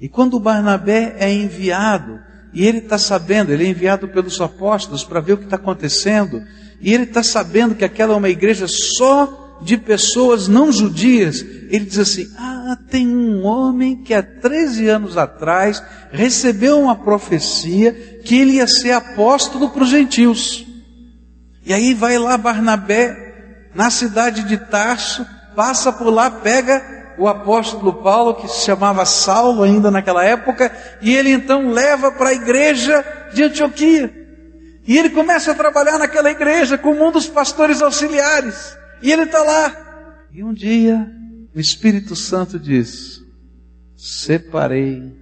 E 0.00 0.08
quando 0.08 0.38
Barnabé 0.38 1.16
é 1.18 1.32
enviado, 1.32 2.20
e 2.52 2.66
ele 2.66 2.78
está 2.78 2.98
sabendo, 2.98 3.52
ele 3.52 3.64
é 3.64 3.68
enviado 3.68 4.08
pelos 4.08 4.40
apóstolos 4.40 5.04
para 5.04 5.20
ver 5.20 5.34
o 5.34 5.38
que 5.38 5.44
está 5.44 5.56
acontecendo, 5.56 6.42
e 6.80 6.92
ele 6.92 7.04
está 7.04 7.22
sabendo 7.22 7.74
que 7.74 7.84
aquela 7.84 8.14
é 8.14 8.16
uma 8.16 8.28
igreja 8.28 8.66
só 8.68 9.58
de 9.60 9.76
pessoas 9.76 10.46
não 10.46 10.70
judias. 10.70 11.40
Ele 11.40 11.84
diz 11.84 11.98
assim: 11.98 12.28
Ah, 12.38 12.78
tem 12.90 13.08
um 13.08 13.44
homem 13.44 14.02
que 14.02 14.14
há 14.14 14.22
13 14.22 14.88
anos 14.88 15.16
atrás 15.16 15.82
recebeu 16.12 16.80
uma 16.80 16.96
profecia 16.96 18.20
que 18.24 18.36
ele 18.36 18.52
ia 18.52 18.66
ser 18.66 18.92
apóstolo 18.92 19.70
para 19.70 19.82
os 19.82 19.90
gentios. 19.90 20.64
E 21.66 21.72
aí 21.72 21.92
vai 21.92 22.16
lá 22.18 22.38
Barnabé, 22.38 23.70
na 23.74 23.90
cidade 23.90 24.44
de 24.44 24.56
Tarso, 24.56 25.26
passa 25.54 25.92
por 25.92 26.08
lá, 26.08 26.30
pega 26.30 26.97
o 27.18 27.26
apóstolo 27.26 27.94
Paulo, 27.94 28.34
que 28.34 28.48
se 28.48 28.64
chamava 28.64 29.04
Saulo 29.04 29.62
ainda 29.62 29.90
naquela 29.90 30.24
época, 30.24 30.70
e 31.02 31.14
ele 31.14 31.30
então 31.30 31.70
leva 31.70 32.12
para 32.12 32.30
a 32.30 32.34
igreja 32.34 33.04
de 33.32 33.42
Antioquia. 33.42 34.12
E 34.86 34.96
ele 34.96 35.10
começa 35.10 35.52
a 35.52 35.54
trabalhar 35.54 35.98
naquela 35.98 36.30
igreja 36.30 36.78
como 36.78 37.06
um 37.06 37.12
dos 37.12 37.28
pastores 37.28 37.82
auxiliares. 37.82 38.76
E 39.02 39.12
ele 39.12 39.24
está 39.24 39.42
lá. 39.42 40.26
E 40.32 40.42
um 40.42 40.52
dia 40.52 41.06
o 41.54 41.60
Espírito 41.60 42.14
Santo 42.14 42.58
diz: 42.58 43.20
Separei 43.96 45.12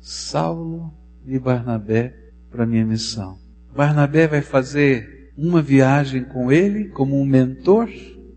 Saulo 0.00 0.92
e 1.24 1.38
Barnabé 1.38 2.14
para 2.50 2.66
minha 2.66 2.84
missão. 2.84 3.38
Barnabé 3.74 4.26
vai 4.26 4.42
fazer 4.42 5.32
uma 5.36 5.62
viagem 5.62 6.24
com 6.24 6.50
ele 6.50 6.88
como 6.88 7.20
um 7.20 7.24
mentor 7.24 7.88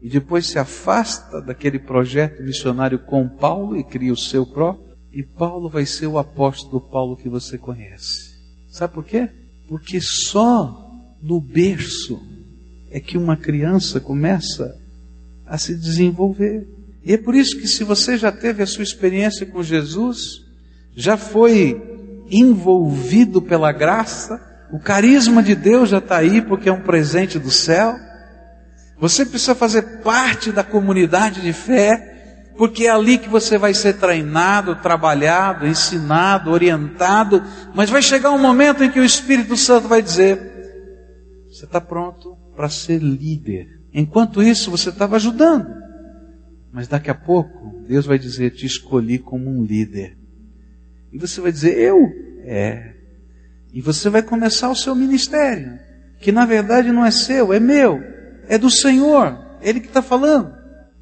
e 0.01 0.09
depois 0.09 0.47
se 0.47 0.57
afasta 0.57 1.41
daquele 1.41 1.77
projeto 1.77 2.41
missionário 2.41 2.99
com 2.99 3.27
Paulo 3.27 3.77
e 3.77 3.83
cria 3.83 4.11
o 4.11 4.17
seu 4.17 4.45
próprio. 4.45 4.95
E 5.13 5.21
Paulo 5.21 5.69
vai 5.69 5.85
ser 5.85 6.07
o 6.07 6.17
apóstolo 6.17 6.81
Paulo 6.81 7.15
que 7.15 7.29
você 7.29 7.57
conhece. 7.57 8.31
Sabe 8.69 8.93
por 8.93 9.05
quê? 9.05 9.29
Porque 9.67 10.01
só 10.01 10.89
no 11.21 11.39
berço 11.39 12.19
é 12.89 12.99
que 12.99 13.17
uma 13.17 13.37
criança 13.37 13.99
começa 13.99 14.75
a 15.45 15.57
se 15.57 15.75
desenvolver. 15.75 16.67
E 17.03 17.13
é 17.13 17.17
por 17.17 17.35
isso 17.35 17.59
que, 17.59 17.67
se 17.67 17.83
você 17.83 18.17
já 18.17 18.31
teve 18.31 18.63
a 18.63 18.67
sua 18.67 18.83
experiência 18.83 19.45
com 19.45 19.61
Jesus, 19.61 20.45
já 20.95 21.17
foi 21.17 21.79
envolvido 22.29 23.41
pela 23.41 23.71
graça, 23.71 24.39
o 24.71 24.79
carisma 24.79 25.43
de 25.43 25.53
Deus 25.53 25.89
já 25.89 25.97
está 25.97 26.17
aí 26.17 26.41
porque 26.41 26.69
é 26.69 26.71
um 26.71 26.81
presente 26.81 27.37
do 27.37 27.51
céu. 27.51 27.93
Você 29.01 29.25
precisa 29.25 29.55
fazer 29.55 29.81
parte 30.03 30.51
da 30.51 30.63
comunidade 30.63 31.41
de 31.41 31.51
fé, 31.51 32.53
porque 32.55 32.85
é 32.85 32.91
ali 32.91 33.17
que 33.17 33.27
você 33.27 33.57
vai 33.57 33.73
ser 33.73 33.93
treinado, 33.93 34.75
trabalhado, 34.75 35.65
ensinado, 35.65 36.51
orientado, 36.51 37.43
mas 37.73 37.89
vai 37.89 38.03
chegar 38.03 38.29
um 38.29 38.37
momento 38.37 38.83
em 38.83 38.91
que 38.91 38.99
o 38.99 39.03
Espírito 39.03 39.57
Santo 39.57 39.87
vai 39.87 40.03
dizer: 40.03 40.39
você 41.49 41.65
está 41.65 41.81
pronto 41.81 42.37
para 42.55 42.69
ser 42.69 43.01
líder. 43.01 43.81
Enquanto 43.91 44.43
isso, 44.43 44.69
você 44.69 44.89
estava 44.89 45.15
ajudando. 45.15 45.67
Mas 46.71 46.87
daqui 46.87 47.09
a 47.09 47.15
pouco, 47.15 47.83
Deus 47.87 48.05
vai 48.05 48.19
dizer: 48.19 48.51
Te 48.51 48.67
escolhi 48.67 49.17
como 49.17 49.49
um 49.49 49.63
líder. 49.63 50.15
E 51.11 51.17
você 51.17 51.41
vai 51.41 51.51
dizer: 51.51 51.75
Eu? 51.75 52.07
É. 52.43 52.93
E 53.73 53.81
você 53.81 54.11
vai 54.11 54.21
começar 54.21 54.69
o 54.69 54.75
seu 54.75 54.93
ministério, 54.93 55.79
que 56.19 56.31
na 56.31 56.45
verdade 56.45 56.91
não 56.91 57.03
é 57.03 57.09
seu, 57.09 57.51
é 57.51 57.59
meu, 57.59 57.99
é 58.51 58.57
do 58.57 58.69
Senhor, 58.69 59.39
Ele 59.61 59.79
que 59.79 59.87
está 59.87 60.01
falando. 60.01 60.53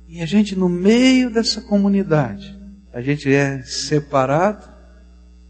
E 0.08 0.22
a 0.22 0.26
gente, 0.28 0.56
no 0.56 0.70
meio 0.70 1.34
dessa 1.34 1.60
comunidade, 1.60 2.56
a 2.94 3.02
gente 3.02 3.28
é 3.34 3.64
separado 3.64 4.70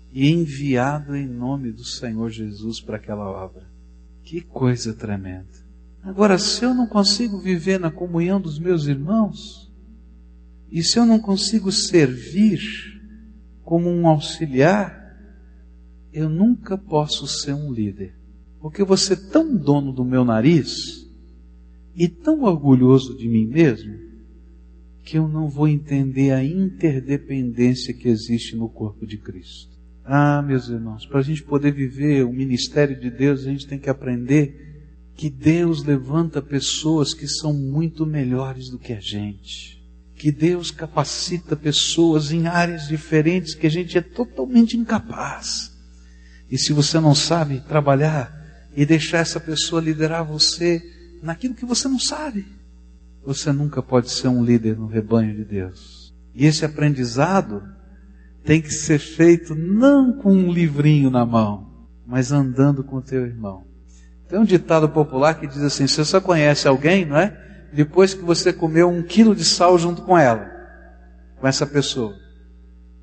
e 0.09 0.31
enviado 0.31 1.13
em 1.13 1.27
nome 1.27 1.73
do 1.73 1.83
Senhor 1.83 2.29
Jesus 2.29 2.79
para 2.79 2.95
aquela 2.95 3.29
obra. 3.29 3.69
Que 4.23 4.39
coisa 4.39 4.93
tremenda. 4.93 5.49
Agora, 6.01 6.39
se 6.39 6.63
eu 6.63 6.73
não 6.73 6.87
consigo 6.87 7.37
viver 7.37 7.77
na 7.77 7.91
comunhão 7.91 8.39
dos 8.39 8.57
meus 8.57 8.87
irmãos, 8.87 9.69
e 10.71 10.81
se 10.81 10.97
eu 10.97 11.05
não 11.05 11.19
consigo 11.19 11.69
servir 11.69 12.61
como 13.61 13.89
um 13.89 14.07
auxiliar, 14.07 15.17
eu 16.13 16.29
nunca 16.29 16.77
posso 16.77 17.27
ser 17.27 17.51
um 17.51 17.73
líder. 17.73 18.17
Porque 18.61 18.81
eu 18.81 18.85
vou 18.85 18.95
ser 18.95 19.17
tão 19.29 19.53
dono 19.53 19.91
do 19.91 20.05
meu 20.05 20.23
nariz 20.23 21.08
e 21.99 22.07
tão 22.07 22.43
orgulhoso 22.43 23.17
de 23.17 23.27
mim 23.27 23.45
mesmo 23.45 23.93
que 25.03 25.17
eu 25.17 25.27
não 25.27 25.49
vou 25.49 25.67
entender 25.67 26.31
a 26.31 26.41
interdependência 26.41 27.93
que 27.93 28.07
existe 28.07 28.55
no 28.55 28.69
corpo 28.69 29.05
de 29.05 29.17
Cristo. 29.17 29.77
Ah, 30.05 30.41
meus 30.41 30.69
irmãos, 30.69 31.05
para 31.05 31.19
a 31.19 31.21
gente 31.21 31.43
poder 31.43 31.73
viver 31.73 32.23
o 32.23 32.31
ministério 32.31 32.97
de 32.97 33.09
Deus, 33.09 33.41
a 33.41 33.49
gente 33.51 33.67
tem 33.67 33.77
que 33.77 33.89
aprender 33.89 35.11
que 35.13 35.29
Deus 35.29 35.83
levanta 35.83 36.41
pessoas 36.41 37.13
que 37.13 37.27
são 37.27 37.53
muito 37.53 38.05
melhores 38.05 38.69
do 38.69 38.79
que 38.79 38.93
a 38.93 39.01
gente, 39.01 39.83
que 40.15 40.31
Deus 40.31 40.71
capacita 40.71 41.53
pessoas 41.53 42.31
em 42.31 42.47
áreas 42.47 42.87
diferentes 42.87 43.53
que 43.53 43.67
a 43.67 43.69
gente 43.69 43.97
é 43.97 44.01
totalmente 44.01 44.77
incapaz. 44.77 45.77
E 46.49 46.57
se 46.57 46.71
você 46.71 46.97
não 46.97 47.13
sabe 47.13 47.59
trabalhar 47.67 48.33
e 48.73 48.85
deixar 48.85 49.17
essa 49.17 49.39
pessoa 49.39 49.81
liderar 49.81 50.23
você 50.23 50.81
naquilo 51.21 51.55
que 51.55 51.65
você 51.65 51.87
não 51.87 51.99
sabe, 51.99 52.45
você 53.25 53.51
nunca 53.51 53.81
pode 53.81 54.09
ser 54.09 54.27
um 54.27 54.43
líder 54.43 54.77
no 54.77 54.87
rebanho 54.87 55.35
de 55.35 55.43
Deus. 55.43 56.13
E 56.33 56.45
esse 56.45 56.63
aprendizado 56.63 57.63
tem 58.43 58.61
que 58.61 58.73
ser 58.73 58.99
feito 58.99 59.53
não 59.53 60.13
com 60.13 60.33
um 60.33 60.51
livrinho 60.51 61.09
na 61.09 61.25
mão, 61.25 61.87
mas 62.05 62.31
andando 62.31 62.83
com 62.83 62.97
o 62.97 63.01
teu 63.01 63.25
irmão. 63.25 63.65
Tem 64.27 64.39
um 64.39 64.45
ditado 64.45 64.87
popular 64.87 65.39
que 65.39 65.47
diz 65.47 65.61
assim: 65.61 65.87
você 65.87 66.05
só 66.05 66.21
conhece 66.21 66.67
alguém, 66.67 67.05
não 67.05 67.17
é? 67.17 67.35
Depois 67.73 68.13
que 68.13 68.23
você 68.23 68.53
comeu 68.53 68.89
um 68.89 69.01
quilo 69.01 69.35
de 69.35 69.43
sal 69.43 69.77
junto 69.77 70.03
com 70.03 70.17
ela, 70.17 70.49
com 71.39 71.47
essa 71.47 71.65
pessoa. 71.65 72.15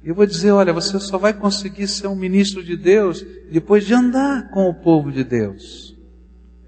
Eu 0.03 0.15
vou 0.15 0.25
dizer: 0.25 0.53
olha, 0.53 0.73
você 0.73 0.99
só 1.01 1.19
vai 1.19 1.35
conseguir 1.35 1.89
ser 1.89 2.07
um 2.07 2.15
ministro 2.15 2.63
de 2.63 2.77
Deus 2.77 3.25
depois 3.51 3.85
de 3.85 3.93
andar 3.93 4.51
com 4.51 4.69
o 4.69 4.75
povo 4.75 5.11
de 5.11 5.25
Deus. 5.25 5.96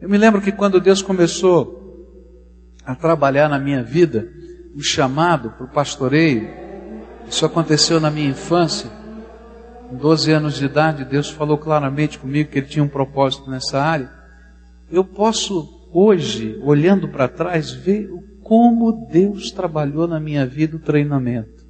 Eu 0.01 0.09
me 0.09 0.17
lembro 0.17 0.41
que 0.41 0.53
quando 0.53 0.81
Deus 0.81 1.03
começou 1.03 2.07
a 2.85 2.95
trabalhar 2.95 3.49
na 3.49 3.59
minha 3.59 3.83
vida, 3.83 4.29
o 4.77 4.81
chamado 4.81 5.51
para 5.51 5.67
o 5.67 5.71
pastoreio, 5.71 6.49
isso 7.29 7.45
aconteceu 7.45 7.99
na 7.99 8.09
minha 8.09 8.31
infância. 8.31 8.89
Com 9.89 9.97
12 9.97 10.31
anos 10.31 10.55
de 10.55 10.67
idade, 10.67 11.05
Deus 11.05 11.29
falou 11.29 11.59
claramente 11.59 12.17
comigo 12.17 12.49
que 12.49 12.61
Ele 12.61 12.69
tinha 12.69 12.85
um 12.85 12.89
propósito 12.89 13.51
nessa 13.51 13.83
área. 13.83 14.09
Eu 14.89 15.05
posso 15.05 15.89
hoje, 15.93 16.61
olhando 16.63 17.09
para 17.09 17.27
trás, 17.27 17.73
ver 17.73 18.09
como 18.45 19.09
Deus 19.11 19.51
trabalhou 19.51 20.07
na 20.07 20.21
minha 20.21 20.47
vida 20.47 20.77
o 20.77 20.81
treinamento. 20.81 21.67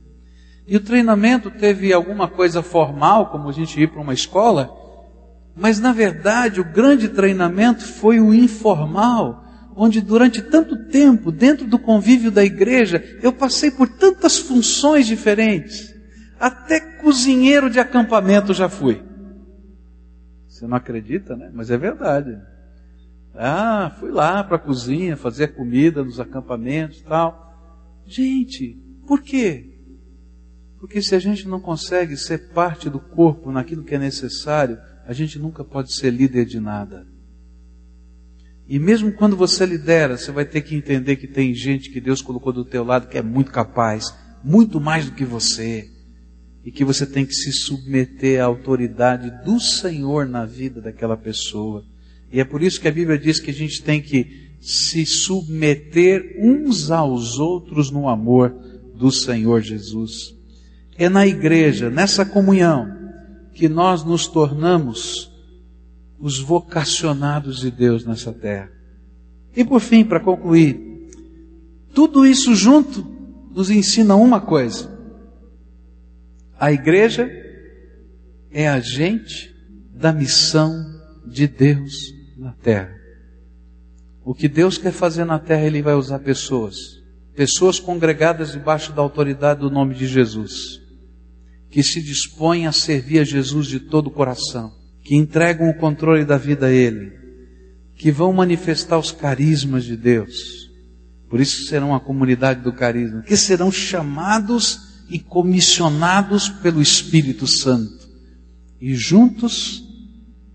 E 0.67 0.77
o 0.77 0.81
treinamento 0.81 1.51
teve 1.51 1.95
alguma 1.95 2.29
coisa 2.29 2.62
formal, 2.62 3.31
como 3.31 3.49
a 3.49 3.53
gente 3.53 3.81
ir 3.81 3.88
para 3.88 4.03
uma 4.03 4.12
escola, 4.12 4.71
mas 5.59 5.81
na 5.81 5.92
verdade 5.92 6.61
o 6.61 6.64
grande 6.64 7.09
treinamento 7.09 7.85
foi 7.85 8.21
o 8.21 8.33
informal, 8.33 9.44
onde 9.75 10.01
durante 10.01 10.40
tanto 10.40 10.87
tempo, 10.87 11.33
dentro 11.33 11.66
do 11.66 11.79
convívio 11.79 12.31
da 12.31 12.44
igreja, 12.44 13.05
eu 13.23 13.33
passei 13.33 13.71
por 13.71 13.88
tantas 13.88 14.38
funções 14.38 15.07
diferentes. 15.07 15.94
Até 16.38 16.81
cozinheiro 16.81 17.68
de 17.68 17.81
acampamento 17.81 18.55
já 18.55 18.68
fui. 18.68 19.03
Você 20.47 20.66
não 20.66 20.77
acredita, 20.77 21.37
né? 21.37 21.51
Mas 21.53 21.71
é 21.71 21.77
verdade. 21.77 22.38
Ah, 23.35 23.94
fui 23.99 24.11
lá 24.11 24.42
para 24.44 24.57
a 24.57 24.61
cozinha 24.61 25.16
fazer 25.16 25.49
comida 25.49 26.05
nos 26.05 26.21
acampamentos 26.21 26.99
e 27.01 27.05
tal. 27.05 27.53
Gente, 28.07 28.77
por 29.07 29.23
quê? 29.23 29.77
Porque 30.79 31.03
se 31.03 31.14
a 31.14 31.18
gente 31.18 31.49
não 31.49 31.61
consegue 31.61 32.16
ser 32.16 32.53
parte 32.53 32.88
do 32.88 33.01
corpo 33.01 33.51
naquilo 33.51 33.85
que 33.85 33.97
é 33.97 33.99
necessário, 33.99 34.79
a 35.09 35.14
gente 35.14 35.38
nunca 35.38 35.64
pode 35.64 35.94
ser 35.94 36.11
líder 36.11 36.44
de 36.44 36.61
nada. 36.61 37.07
E 38.68 38.79
mesmo 38.79 39.11
quando 39.11 39.35
você 39.35 39.64
lidera, 39.64 40.18
você 40.18 40.31
vai 40.31 40.44
ter 40.44 40.61
que 40.61 40.75
entender 40.75 41.16
que 41.16 41.27
tem 41.27 41.55
gente 41.55 41.88
que 41.88 41.99
Deus 41.99 42.21
colocou 42.21 42.53
do 42.53 42.62
teu 42.62 42.85
lado 42.85 43.09
que 43.09 43.16
é 43.16 43.23
muito 43.23 43.51
capaz, 43.51 44.14
muito 44.44 44.79
mais 44.79 45.07
do 45.07 45.12
que 45.12 45.25
você, 45.25 45.88
e 46.62 46.71
que 46.71 46.85
você 46.85 47.07
tem 47.07 47.25
que 47.25 47.33
se 47.33 47.51
submeter 47.51 48.42
à 48.42 48.44
autoridade 48.44 49.33
do 49.47 49.59
Senhor 49.59 50.27
na 50.27 50.44
vida 50.44 50.83
daquela 50.83 51.16
pessoa. 51.16 51.83
E 52.31 52.38
é 52.38 52.44
por 52.44 52.62
isso 52.62 52.79
que 52.79 52.88
a 52.88 52.92
Bíblia 52.92 53.16
diz 53.16 53.40
que 53.40 53.51
a 53.51 53.55
gente 53.55 53.83
tem 53.83 54.03
que 54.03 54.51
se 54.61 55.07
submeter 55.07 56.37
uns 56.38 56.90
aos 56.90 57.38
outros 57.38 57.90
no 57.90 58.11
amor 58.11 58.55
do 58.94 59.11
Senhor 59.11 59.62
Jesus. 59.62 60.37
É 60.99 61.09
na 61.09 61.27
igreja, 61.27 61.88
nessa 61.88 62.27
comunhão, 62.27 62.98
que 63.59 63.68
nós 63.68 64.05
nos 64.05 64.29
tornamos 64.29 65.33
os 66.16 66.38
vocacionados 66.38 67.59
de 67.59 67.73
Deus 67.73 68.07
nessa 68.07 68.33
terra. 68.33 68.71
E 69.55 69.64
por 69.64 69.81
fim, 69.81 70.05
para 70.05 70.21
concluir, 70.21 71.11
tudo 71.92 72.25
isso 72.25 72.55
junto 72.55 73.05
nos 73.53 73.68
ensina 73.68 74.14
uma 74.14 74.40
coisa: 74.40 74.88
a 76.57 76.71
igreja 76.71 77.29
é 78.53 78.68
agente 78.68 79.53
da 79.92 80.12
missão 80.12 80.73
de 81.27 81.49
Deus 81.49 82.14
na 82.37 82.53
terra. 82.53 82.97
O 84.25 84.35
que 84.35 84.47
Deus 84.47 84.79
quer 84.79 84.92
fazer 84.92 85.25
na 85.25 85.40
terra, 85.40 85.66
Ele 85.66 85.83
vai 85.83 85.94
usar 85.94 86.21
pessoas, 86.21 87.03
pessoas 87.35 87.81
congregadas 87.81 88.53
debaixo 88.53 88.92
da 88.92 89.03
autoridade 89.03 89.59
do 89.59 89.71
nome 89.71 89.97
de 89.97 90.07
Jesus, 90.07 90.81
que 91.70 91.83
se 91.83 92.02
dispõem 92.02 92.66
a 92.66 92.72
servir 92.72 93.20
a 93.20 93.24
Jesus 93.24 93.66
de 93.66 93.81
todo 93.81 94.09
o 94.09 94.11
coração 94.11 94.78
que 95.09 95.16
entregam 95.16 95.70
o 95.70 95.74
controle 95.74 96.22
da 96.22 96.37
vida 96.37 96.66
a 96.66 96.70
Ele, 96.70 97.11
que 97.96 98.12
vão 98.12 98.31
manifestar 98.31 98.98
os 98.98 99.11
carismas 99.11 99.85
de 99.85 99.96
Deus. 99.96 100.70
Por 101.31 101.40
isso 101.40 101.64
serão 101.64 101.94
a 101.94 102.00
comunidade 102.00 102.61
do 102.61 102.74
carisma, 102.74 103.22
que 103.22 103.35
serão 103.35 103.72
chamados 103.72 105.07
e 105.09 105.18
comissionados 105.18 106.50
pelo 106.50 106.83
Espírito 106.83 107.46
Santo. 107.46 108.07
E 108.78 108.94
juntos, 108.94 109.83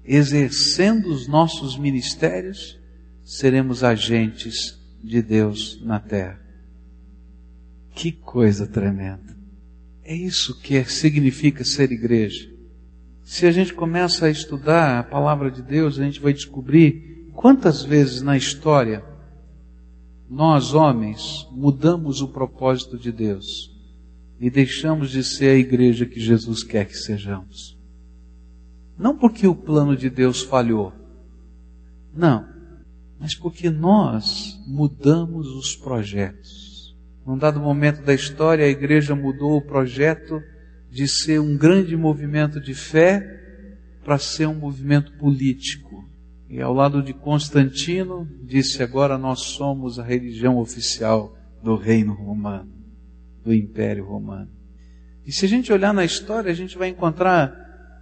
exercendo 0.06 1.08
os 1.08 1.28
nossos 1.28 1.76
ministérios, 1.76 2.78
seremos 3.26 3.84
agentes 3.84 4.78
de 5.04 5.19
Deus 5.23 5.82
na 5.84 5.99
terra. 5.99 6.39
Que 7.95 8.12
coisa 8.12 8.67
tremenda. 8.67 9.33
É 10.04 10.16
isso 10.16 10.60
que 10.60 10.84
significa 10.86 11.63
ser 11.63 11.92
igreja. 11.92 12.50
Se 13.24 13.46
a 13.46 13.52
gente 13.52 13.74
começa 13.74 14.26
a 14.26 14.30
estudar 14.30 15.00
a 15.00 15.04
palavra 15.04 15.50
de 15.50 15.62
Deus, 15.62 15.98
a 15.98 16.04
gente 16.04 16.20
vai 16.20 16.34
descobrir 16.34 17.30
quantas 17.34 17.84
vezes 17.84 18.22
na 18.22 18.36
história 18.36 19.04
nós, 20.30 20.74
homens, 20.74 21.48
mudamos 21.52 22.22
o 22.22 22.28
propósito 22.28 22.98
de 22.98 23.12
Deus 23.12 23.72
e 24.39 24.50
deixamos 24.50 25.12
de 25.12 25.24
ser 25.24 25.50
a 25.50 25.56
igreja 25.56 26.06
que 26.06 26.20
Jesus 26.20 26.63
quer 26.63 26.86
que 26.86 26.98
sejamos. 26.98 27.78
Não 28.98 29.18
porque 29.18 29.48
o 29.48 29.56
plano 29.56 29.96
de 29.96 30.10
Deus 30.10 30.42
falhou, 30.42 30.92
não, 32.13 32.46
mas 33.20 33.36
porque 33.36 33.70
nós 33.70 34.60
mudamos 34.68 35.48
os 35.48 35.76
projetos. 35.76 36.62
Num 37.26 37.38
dado 37.38 37.60
momento 37.60 38.02
da 38.02 38.14
história, 38.14 38.66
a 38.66 38.70
igreja 38.70 39.16
mudou 39.16 39.58
o 39.58 39.62
projeto 39.62 40.42
de 40.90 41.08
ser 41.08 41.40
um 41.40 41.58
grande 41.58 41.96
movimento 41.96 42.60
de 42.60 42.74
fé 42.74 43.42
para 44.04 44.18
ser 44.18 44.48
um 44.48 44.54
movimento 44.54 45.14
político. 45.18 46.04
E 46.50 46.62
ao 46.62 46.74
lado 46.74 47.02
de 47.02 47.14
Constantino, 47.14 48.28
disse 48.44 48.84
agora 48.84 49.18
nós 49.18 49.40
somos 49.40 49.98
a 49.98 50.04
religião 50.04 50.58
oficial 50.58 51.36
do 51.64 51.76
reino 51.76 52.14
romano, 52.14 52.72
do 53.44 53.54
império 53.54 54.06
romano. 54.06 54.52
E 55.26 55.32
se 55.32 55.46
a 55.46 55.50
gente 55.50 55.72
olhar 55.72 55.94
na 55.94 56.04
história, 56.04 56.52
a 56.52 56.54
gente 56.54 56.78
vai 56.78 56.90
encontrar 56.90 57.52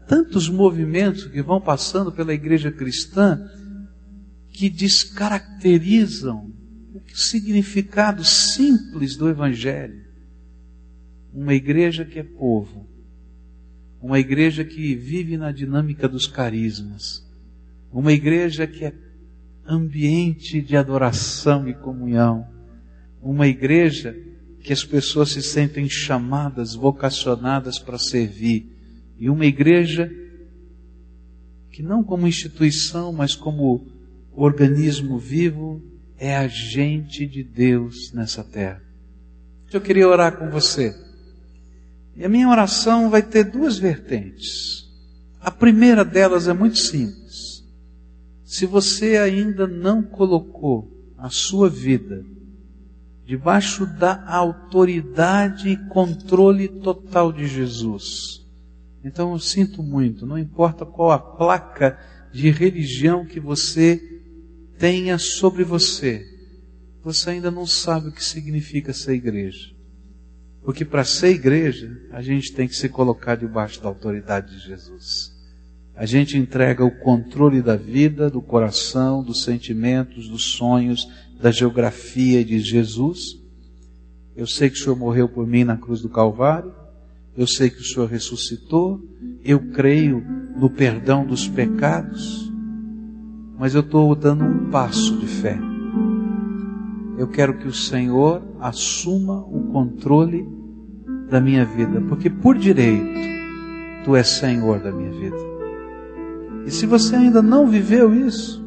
tantos 0.07 0.49
movimentos 0.49 1.25
que 1.25 1.41
vão 1.41 1.61
passando 1.61 2.11
pela 2.11 2.33
igreja 2.33 2.71
cristã 2.71 3.39
que 4.49 4.69
descaracterizam 4.69 6.51
significado 7.13 8.23
simples 8.23 9.15
do 9.15 9.29
evangelho. 9.29 10.01
Uma 11.33 11.53
igreja 11.53 12.05
que 12.05 12.19
é 12.19 12.23
povo, 12.23 12.87
uma 14.01 14.19
igreja 14.19 14.65
que 14.65 14.95
vive 14.95 15.37
na 15.37 15.51
dinâmica 15.51 16.07
dos 16.07 16.27
carismas, 16.27 17.25
uma 17.91 18.11
igreja 18.11 18.65
que 18.67 18.85
é 18.85 18.93
ambiente 19.65 20.61
de 20.61 20.75
adoração 20.75 21.67
e 21.67 21.73
comunhão, 21.73 22.47
uma 23.21 23.47
igreja 23.47 24.17
que 24.61 24.73
as 24.73 24.83
pessoas 24.83 25.29
se 25.29 25.41
sentem 25.41 25.87
chamadas, 25.89 26.75
vocacionadas 26.75 27.79
para 27.79 27.97
servir, 27.97 28.67
e 29.17 29.29
uma 29.29 29.45
igreja 29.45 30.11
que 31.71 31.81
não 31.81 32.03
como 32.03 32.27
instituição, 32.27 33.13
mas 33.13 33.33
como 33.33 33.87
organismo 34.33 35.17
vivo, 35.17 35.81
é 36.21 36.37
agente 36.37 37.25
de 37.25 37.43
Deus 37.43 38.13
nessa 38.13 38.43
terra. 38.43 38.79
Eu 39.73 39.81
queria 39.81 40.07
orar 40.07 40.37
com 40.37 40.51
você. 40.51 40.95
E 42.15 42.23
a 42.23 42.29
minha 42.29 42.47
oração 42.47 43.09
vai 43.09 43.23
ter 43.23 43.45
duas 43.45 43.79
vertentes. 43.79 44.85
A 45.39 45.49
primeira 45.49 46.05
delas 46.05 46.47
é 46.47 46.53
muito 46.53 46.77
simples. 46.77 47.65
Se 48.45 48.67
você 48.67 49.17
ainda 49.17 49.65
não 49.65 50.03
colocou 50.03 51.11
a 51.17 51.31
sua 51.31 51.67
vida 51.67 52.23
debaixo 53.25 53.87
da 53.87 54.23
autoridade 54.31 55.69
e 55.69 55.87
controle 55.87 56.67
total 56.67 57.33
de 57.33 57.47
Jesus, 57.47 58.45
então 59.03 59.31
eu 59.31 59.39
sinto 59.39 59.81
muito, 59.81 60.27
não 60.27 60.37
importa 60.37 60.85
qual 60.85 61.09
a 61.09 61.17
placa 61.17 61.97
de 62.31 62.51
religião 62.51 63.25
que 63.25 63.39
você 63.39 64.10
tenha 64.81 65.19
sobre 65.19 65.63
você, 65.63 66.25
você 67.03 67.29
ainda 67.29 67.51
não 67.51 67.67
sabe 67.67 68.07
o 68.07 68.11
que 68.11 68.23
significa 68.23 68.91
ser 68.91 69.13
igreja. 69.13 69.75
Porque 70.63 70.83
para 70.83 71.03
ser 71.03 71.29
igreja, 71.29 71.95
a 72.11 72.19
gente 72.19 72.51
tem 72.51 72.67
que 72.67 72.75
se 72.75 72.89
colocar 72.89 73.35
debaixo 73.35 73.79
da 73.79 73.87
autoridade 73.87 74.55
de 74.55 74.65
Jesus. 74.65 75.31
A 75.95 76.07
gente 76.07 76.35
entrega 76.35 76.83
o 76.83 76.97
controle 76.97 77.61
da 77.61 77.75
vida, 77.75 78.27
do 78.27 78.41
coração, 78.41 79.23
dos 79.23 79.43
sentimentos, 79.43 80.27
dos 80.27 80.45
sonhos, 80.53 81.07
da 81.39 81.51
geografia 81.51 82.43
de 82.43 82.59
Jesus. 82.59 83.39
Eu 84.35 84.47
sei 84.47 84.67
que 84.67 84.77
o 84.77 84.79
Senhor 84.79 84.95
morreu 84.95 85.29
por 85.29 85.45
mim 85.45 85.63
na 85.63 85.77
cruz 85.77 86.01
do 86.01 86.09
Calvário. 86.09 86.73
Eu 87.37 87.45
sei 87.45 87.69
que 87.69 87.81
o 87.81 87.85
Senhor 87.85 88.09
ressuscitou. 88.09 88.99
Eu 89.43 89.59
creio 89.73 90.25
no 90.55 90.71
perdão 90.71 91.23
dos 91.23 91.47
pecados. 91.47 92.50
Mas 93.61 93.75
eu 93.75 93.81
estou 93.81 94.15
dando 94.15 94.43
um 94.43 94.71
passo 94.71 95.15
de 95.17 95.27
fé. 95.27 95.55
Eu 97.15 97.27
quero 97.27 97.59
que 97.59 97.67
o 97.67 97.71
Senhor 97.71 98.41
assuma 98.59 99.37
o 99.41 99.71
controle 99.71 100.49
da 101.29 101.39
minha 101.39 101.63
vida, 101.63 102.01
porque 102.09 102.27
por 102.27 102.57
direito 102.57 103.19
tu 104.03 104.15
és 104.15 104.27
Senhor 104.27 104.79
da 104.79 104.91
minha 104.91 105.11
vida. 105.11 105.37
E 106.65 106.71
se 106.71 106.87
você 106.87 107.15
ainda 107.15 107.39
não 107.39 107.67
viveu 107.67 108.11
isso, 108.11 108.65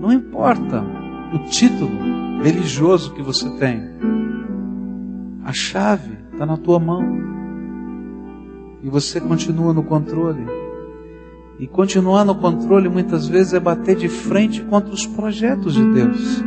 não 0.00 0.12
importa 0.12 0.80
o 1.34 1.40
título 1.50 1.90
religioso 2.44 3.12
que 3.12 3.22
você 3.22 3.50
tem, 3.56 3.82
a 5.42 5.52
chave 5.52 6.16
está 6.32 6.46
na 6.46 6.56
tua 6.56 6.78
mão. 6.78 7.02
E 8.84 8.88
você 8.88 9.20
continua 9.20 9.74
no 9.74 9.82
controle. 9.82 10.63
E 11.58 11.66
continuar 11.66 12.24
no 12.24 12.34
controle 12.34 12.88
muitas 12.88 13.28
vezes 13.28 13.54
é 13.54 13.60
bater 13.60 13.96
de 13.96 14.08
frente 14.08 14.62
contra 14.62 14.92
os 14.92 15.06
projetos 15.06 15.74
de 15.74 15.84
Deus. 15.92 16.42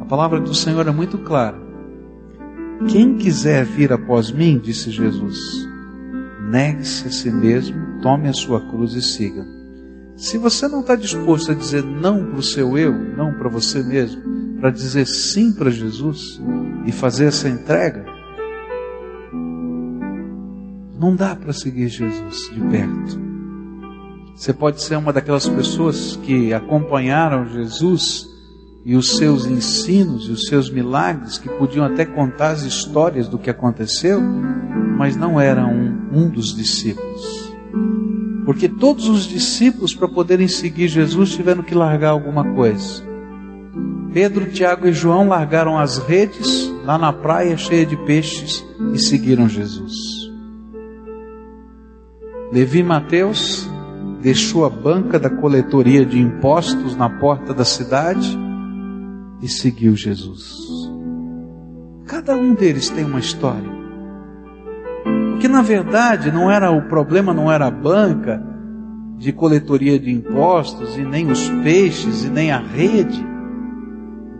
A 0.00 0.04
palavra 0.04 0.40
do 0.40 0.54
Senhor 0.54 0.86
é 0.86 0.90
muito 0.90 1.18
clara. 1.18 1.56
Quem 2.88 3.16
quiser 3.16 3.64
vir 3.64 3.92
após 3.92 4.32
mim, 4.32 4.58
disse 4.58 4.90
Jesus, 4.90 5.68
negue-se 6.50 7.06
a 7.06 7.10
si 7.10 7.30
mesmo, 7.30 8.00
tome 8.02 8.28
a 8.28 8.32
sua 8.32 8.60
cruz 8.60 8.94
e 8.94 9.02
siga. 9.02 9.46
Se 10.16 10.36
você 10.36 10.66
não 10.66 10.80
está 10.80 10.96
disposto 10.96 11.52
a 11.52 11.54
dizer 11.54 11.84
não 11.84 12.26
para 12.26 12.40
o 12.40 12.42
seu 12.42 12.76
eu, 12.76 12.92
não 12.92 13.34
para 13.34 13.48
você 13.48 13.82
mesmo, 13.82 14.20
para 14.60 14.70
dizer 14.70 15.06
sim 15.06 15.52
para 15.52 15.70
Jesus 15.70 16.40
e 16.84 16.92
fazer 16.92 17.26
essa 17.26 17.48
entrega, 17.48 18.04
não 21.00 21.16
dá 21.16 21.34
para 21.34 21.50
seguir 21.54 21.88
Jesus 21.88 22.50
de 22.52 22.60
perto. 22.60 23.18
Você 24.36 24.52
pode 24.52 24.82
ser 24.82 24.96
uma 24.96 25.14
daquelas 25.14 25.48
pessoas 25.48 26.16
que 26.16 26.52
acompanharam 26.52 27.48
Jesus 27.48 28.28
e 28.84 28.94
os 28.94 29.16
seus 29.16 29.46
ensinos 29.46 30.28
e 30.28 30.32
os 30.32 30.44
seus 30.46 30.70
milagres, 30.70 31.38
que 31.38 31.48
podiam 31.48 31.86
até 31.86 32.04
contar 32.04 32.50
as 32.50 32.62
histórias 32.62 33.28
do 33.28 33.38
que 33.38 33.48
aconteceu, 33.48 34.20
mas 34.20 35.16
não 35.16 35.40
eram 35.40 35.72
um, 35.72 36.24
um 36.24 36.28
dos 36.28 36.54
discípulos. 36.54 37.50
Porque 38.44 38.68
todos 38.68 39.08
os 39.08 39.26
discípulos, 39.26 39.94
para 39.94 40.08
poderem 40.08 40.48
seguir 40.48 40.88
Jesus, 40.88 41.32
tiveram 41.32 41.62
que 41.62 41.74
largar 41.74 42.10
alguma 42.10 42.44
coisa. 42.54 43.02
Pedro, 44.12 44.50
Tiago 44.50 44.86
e 44.86 44.92
João 44.92 45.28
largaram 45.28 45.78
as 45.78 45.96
redes 45.96 46.70
lá 46.84 46.98
na 46.98 47.12
praia 47.12 47.56
cheia 47.56 47.86
de 47.86 47.96
peixes 47.96 48.62
e 48.92 48.98
seguiram 48.98 49.48
Jesus. 49.48 50.19
Levi 52.52 52.82
Mateus 52.82 53.70
deixou 54.20 54.64
a 54.64 54.70
banca 54.70 55.18
da 55.18 55.30
coletoria 55.30 56.04
de 56.04 56.18
impostos 56.18 56.96
na 56.96 57.08
porta 57.08 57.54
da 57.54 57.64
cidade 57.64 58.36
e 59.40 59.48
seguiu 59.48 59.94
Jesus. 59.94 60.68
Cada 62.06 62.34
um 62.34 62.54
deles 62.54 62.90
tem 62.90 63.04
uma 63.04 63.20
história. 63.20 63.70
Porque 65.30 65.46
na 65.46 65.62
verdade 65.62 66.32
não 66.32 66.50
era 66.50 66.72
o 66.72 66.82
problema, 66.88 67.32
não 67.32 67.50
era 67.50 67.66
a 67.66 67.70
banca 67.70 68.44
de 69.16 69.32
coletoria 69.32 69.98
de 69.98 70.10
impostos 70.10 70.98
e 70.98 71.04
nem 71.04 71.30
os 71.30 71.48
peixes 71.62 72.24
e 72.24 72.30
nem 72.30 72.50
a 72.50 72.58
rede. 72.58 73.24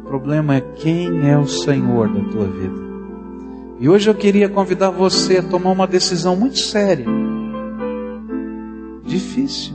O 0.01 0.09
problema 0.09 0.57
é 0.57 0.61
quem 0.61 1.31
é 1.31 1.39
o 1.39 1.47
Senhor 1.47 2.09
da 2.09 2.29
tua 2.29 2.49
vida. 2.49 2.91
E 3.79 3.89
hoje 3.89 4.11
eu 4.11 4.15
queria 4.15 4.49
convidar 4.49 4.91
você 4.91 5.39
a 5.39 5.43
tomar 5.43 5.71
uma 5.71 5.87
decisão 5.87 6.35
muito 6.35 6.59
séria. 6.59 7.07
Difícil. 9.11 9.75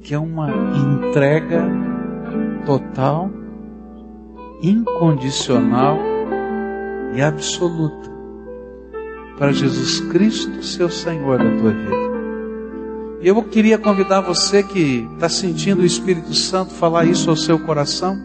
Que 0.00 0.14
é 0.14 0.18
uma 0.18 0.48
entrega 0.76 1.64
total, 2.64 3.28
incondicional 4.62 5.98
e 7.16 7.20
absoluta 7.20 8.08
para 9.36 9.50
Jesus 9.50 9.98
Cristo, 10.12 10.62
seu 10.62 10.88
Senhor 10.88 11.38
da 11.38 11.56
tua 11.58 11.72
vida. 11.72 12.12
E 13.20 13.26
eu 13.26 13.42
queria 13.42 13.76
convidar 13.76 14.20
você 14.20 14.62
que 14.62 15.08
está 15.14 15.28
sentindo 15.28 15.82
o 15.82 15.86
Espírito 15.86 16.32
Santo 16.34 16.72
falar 16.74 17.06
isso 17.06 17.28
ao 17.28 17.36
seu 17.36 17.58
coração, 17.58 18.16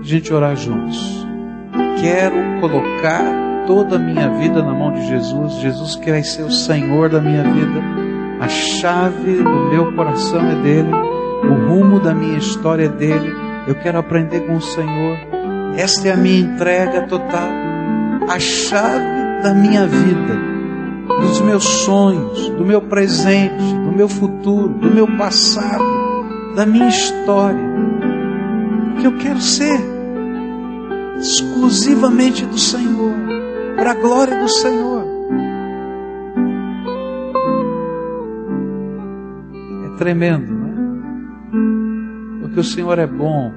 a 0.00 0.04
gente 0.04 0.32
orar 0.32 0.54
juntos. 0.54 1.26
Quero 2.00 2.60
colocar 2.60 3.49
toda 3.70 3.94
a 3.94 3.98
minha 4.00 4.28
vida 4.30 4.64
na 4.64 4.74
mão 4.74 4.92
de 4.92 5.06
Jesus. 5.06 5.52
Jesus 5.60 5.94
quer 5.94 6.24
ser 6.24 6.42
o 6.42 6.50
Senhor 6.50 7.08
da 7.08 7.20
minha 7.20 7.44
vida. 7.44 7.80
A 8.40 8.48
chave 8.48 9.36
do 9.36 9.70
meu 9.70 9.92
coração 9.92 10.44
é 10.44 10.56
dele 10.56 10.90
o 11.42 11.54
rumo 11.68 12.00
da 12.00 12.12
minha 12.12 12.36
história 12.36 12.86
é 12.86 12.88
dele. 12.88 13.32
Eu 13.68 13.74
quero 13.76 13.98
aprender 13.98 14.40
com 14.40 14.56
o 14.56 14.60
Senhor. 14.60 15.16
Esta 15.76 16.08
é 16.08 16.12
a 16.12 16.16
minha 16.16 16.40
entrega 16.40 17.06
total. 17.06 17.48
A 18.28 18.38
chave 18.38 19.42
da 19.42 19.54
minha 19.54 19.86
vida, 19.86 20.36
dos 21.20 21.40
meus 21.40 21.64
sonhos, 21.64 22.50
do 22.50 22.64
meu 22.64 22.82
presente, 22.82 23.54
do 23.56 23.92
meu 23.92 24.08
futuro, 24.08 24.68
do 24.68 24.90
meu 24.90 25.06
passado, 25.16 25.84
da 26.54 26.66
minha 26.66 26.88
história. 26.88 27.70
Que 29.00 29.06
eu 29.06 29.16
quero 29.16 29.40
ser 29.40 29.80
exclusivamente 31.18 32.44
do 32.44 32.58
Senhor, 32.58 33.14
para 33.80 33.92
a 33.92 33.94
glória 33.94 34.38
do 34.38 34.48
Senhor. 34.48 35.06
É 39.86 39.96
tremendo 39.96 40.60
porque 42.42 42.60
o 42.60 42.64
Senhor 42.64 42.98
é 42.98 43.06
bom. 43.06 43.50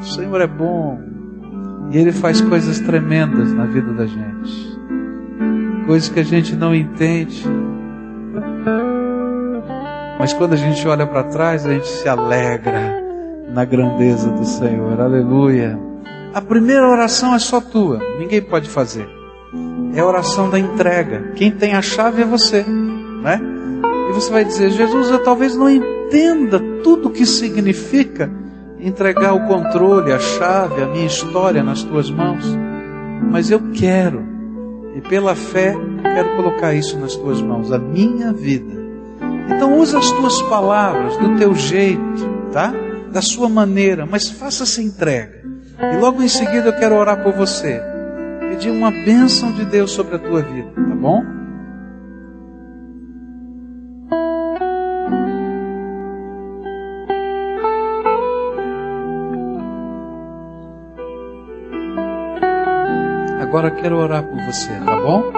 O 0.00 0.04
Senhor 0.04 0.40
é 0.40 0.46
bom. 0.46 1.00
E 1.90 1.98
Ele 1.98 2.12
faz 2.12 2.40
coisas 2.40 2.78
tremendas 2.78 3.52
na 3.52 3.64
vida 3.64 3.92
da 3.92 4.06
gente. 4.06 4.78
Coisas 5.86 6.08
que 6.08 6.20
a 6.20 6.24
gente 6.24 6.54
não 6.54 6.72
entende. 6.72 7.44
Mas 10.20 10.32
quando 10.34 10.52
a 10.52 10.56
gente 10.56 10.86
olha 10.86 11.06
para 11.06 11.24
trás, 11.24 11.66
a 11.66 11.72
gente 11.74 11.88
se 11.88 12.08
alegra 12.08 13.02
na 13.52 13.64
grandeza 13.64 14.30
do 14.30 14.44
Senhor. 14.44 15.00
Aleluia. 15.00 15.76
A 16.32 16.40
primeira 16.40 16.88
oração 16.88 17.34
é 17.34 17.40
só 17.40 17.60
tua, 17.60 17.98
ninguém 18.20 18.40
pode 18.40 18.68
fazer. 18.68 19.23
É 19.94 20.00
a 20.00 20.06
oração 20.06 20.50
da 20.50 20.58
entrega. 20.58 21.32
Quem 21.36 21.52
tem 21.52 21.74
a 21.74 21.82
chave 21.82 22.22
é 22.22 22.24
você, 22.24 22.64
né? 23.22 23.40
E 24.10 24.12
você 24.12 24.30
vai 24.30 24.44
dizer: 24.44 24.70
Jesus, 24.70 25.10
eu 25.10 25.22
talvez 25.22 25.56
não 25.56 25.70
entenda 25.70 26.60
tudo 26.82 27.08
o 27.08 27.10
que 27.10 27.24
significa 27.24 28.30
entregar 28.80 29.32
o 29.32 29.46
controle, 29.46 30.12
a 30.12 30.18
chave, 30.18 30.82
a 30.82 30.86
minha 30.86 31.06
história 31.06 31.62
nas 31.62 31.82
tuas 31.82 32.10
mãos, 32.10 32.44
mas 33.30 33.50
eu 33.50 33.60
quero, 33.72 34.22
e 34.94 35.00
pela 35.00 35.34
fé, 35.34 35.74
quero 36.02 36.36
colocar 36.36 36.74
isso 36.74 36.98
nas 36.98 37.16
tuas 37.16 37.40
mãos, 37.40 37.72
a 37.72 37.78
minha 37.78 38.32
vida. 38.32 38.84
Então 39.48 39.78
usa 39.78 39.98
as 39.98 40.10
tuas 40.10 40.42
palavras, 40.42 41.16
do 41.16 41.36
teu 41.36 41.54
jeito, 41.54 42.28
tá? 42.52 42.74
Da 43.10 43.22
sua 43.22 43.48
maneira, 43.48 44.04
mas 44.04 44.28
faça 44.28 44.64
essa 44.64 44.82
entrega. 44.82 45.42
E 45.80 45.96
logo 45.96 46.22
em 46.22 46.28
seguida 46.28 46.68
eu 46.68 46.76
quero 46.76 46.96
orar 46.96 47.22
por 47.22 47.32
você. 47.32 47.93
Pedir 48.54 48.70
uma 48.70 48.92
bênção 48.92 49.50
de 49.50 49.64
Deus 49.64 49.90
sobre 49.90 50.14
a 50.14 50.18
tua 50.20 50.40
vida, 50.40 50.70
tá 50.76 50.94
bom? 50.94 51.24
Agora 63.40 63.72
quero 63.72 63.96
orar 63.96 64.22
por 64.22 64.40
você, 64.44 64.68
tá 64.84 65.00
bom? 65.00 65.32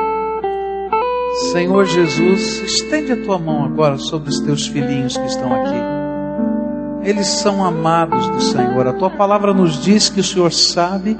Senhor 1.52 1.86
Jesus, 1.86 2.60
estende 2.60 3.12
a 3.12 3.24
tua 3.24 3.38
mão 3.38 3.64
agora 3.64 3.96
sobre 3.96 4.28
os 4.28 4.40
teus 4.40 4.66
filhinhos 4.66 5.16
que 5.16 5.24
estão 5.24 5.54
aqui. 5.54 7.08
Eles 7.08 7.28
são 7.28 7.64
amados 7.64 8.28
do 8.28 8.42
Senhor. 8.42 8.86
A 8.86 8.92
tua 8.92 9.08
palavra 9.08 9.54
nos 9.54 9.82
diz 9.82 10.10
que 10.10 10.20
o 10.20 10.24
Senhor 10.24 10.52
sabe 10.52 11.16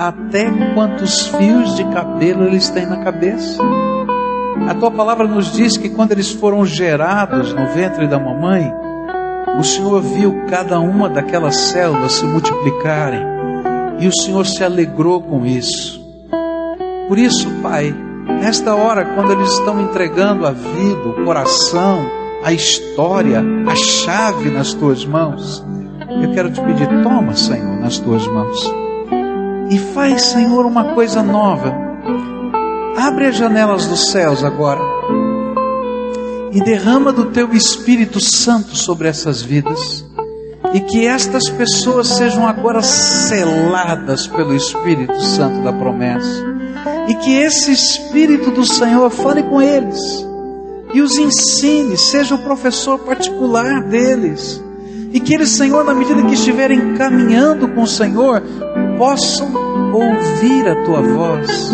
até 0.00 0.50
quantos 0.72 1.26
fios 1.26 1.76
de 1.76 1.84
cabelo 1.90 2.44
eles 2.44 2.70
têm 2.70 2.86
na 2.86 3.04
cabeça. 3.04 3.62
A 4.66 4.74
tua 4.74 4.90
palavra 4.90 5.28
nos 5.28 5.52
diz 5.52 5.76
que 5.76 5.90
quando 5.90 6.12
eles 6.12 6.32
foram 6.32 6.64
gerados 6.64 7.52
no 7.52 7.66
ventre 7.66 8.06
da 8.08 8.18
mamãe, 8.18 8.72
o 9.58 9.62
Senhor 9.62 10.00
viu 10.00 10.46
cada 10.48 10.80
uma 10.80 11.06
daquelas 11.10 11.54
células 11.54 12.12
se 12.12 12.24
multiplicarem 12.24 13.20
E 13.98 14.06
o 14.06 14.12
Senhor 14.12 14.46
se 14.46 14.64
alegrou 14.64 15.20
com 15.20 15.44
isso. 15.44 16.00
Por 17.06 17.18
isso, 17.18 17.46
Pai, 17.62 17.94
nesta 18.40 18.74
hora, 18.74 19.04
quando 19.04 19.32
eles 19.32 19.52
estão 19.52 19.82
entregando 19.82 20.46
a 20.46 20.52
vida, 20.52 21.08
o 21.08 21.24
coração, 21.26 21.98
a 22.42 22.50
história, 22.54 23.42
a 23.68 23.74
chave 23.74 24.48
nas 24.48 24.72
tuas 24.72 25.04
mãos, 25.04 25.62
eu 26.22 26.32
quero 26.32 26.50
te 26.50 26.60
pedir, 26.62 26.88
toma, 27.02 27.34
Senhor, 27.34 27.78
nas 27.80 27.98
tuas 27.98 28.26
mãos. 28.26 28.89
E 29.70 29.78
faz, 29.78 30.22
Senhor, 30.22 30.66
uma 30.66 30.94
coisa 30.94 31.22
nova. 31.22 31.72
Abre 32.96 33.26
as 33.26 33.36
janelas 33.36 33.86
dos 33.86 34.10
céus 34.10 34.42
agora. 34.42 34.80
E 36.52 36.60
derrama 36.60 37.12
do 37.12 37.26
teu 37.26 37.52
Espírito 37.52 38.20
Santo 38.20 38.76
sobre 38.76 39.06
essas 39.06 39.40
vidas. 39.40 40.04
E 40.74 40.80
que 40.80 41.06
estas 41.06 41.48
pessoas 41.48 42.08
sejam 42.08 42.48
agora 42.48 42.82
seladas 42.82 44.26
pelo 44.26 44.56
Espírito 44.56 45.20
Santo 45.22 45.62
da 45.62 45.72
promessa. 45.72 46.44
E 47.06 47.14
que 47.14 47.36
esse 47.36 47.70
Espírito 47.70 48.50
do 48.50 48.64
Senhor 48.64 49.08
fale 49.08 49.44
com 49.44 49.62
eles. 49.62 50.26
E 50.92 51.00
os 51.00 51.16
ensine, 51.16 51.96
seja 51.96 52.34
o 52.34 52.38
professor 52.38 52.98
particular 52.98 53.84
deles 53.84 54.60
e 55.12 55.18
que 55.18 55.34
eles, 55.34 55.50
Senhor, 55.50 55.84
na 55.84 55.92
medida 55.92 56.22
que 56.22 56.34
estiverem 56.34 56.94
caminhando 56.94 57.68
com 57.68 57.82
o 57.82 57.86
Senhor, 57.86 58.42
possam 59.00 59.50
ouvir 59.94 60.68
a 60.68 60.84
tua 60.84 61.00
voz, 61.00 61.72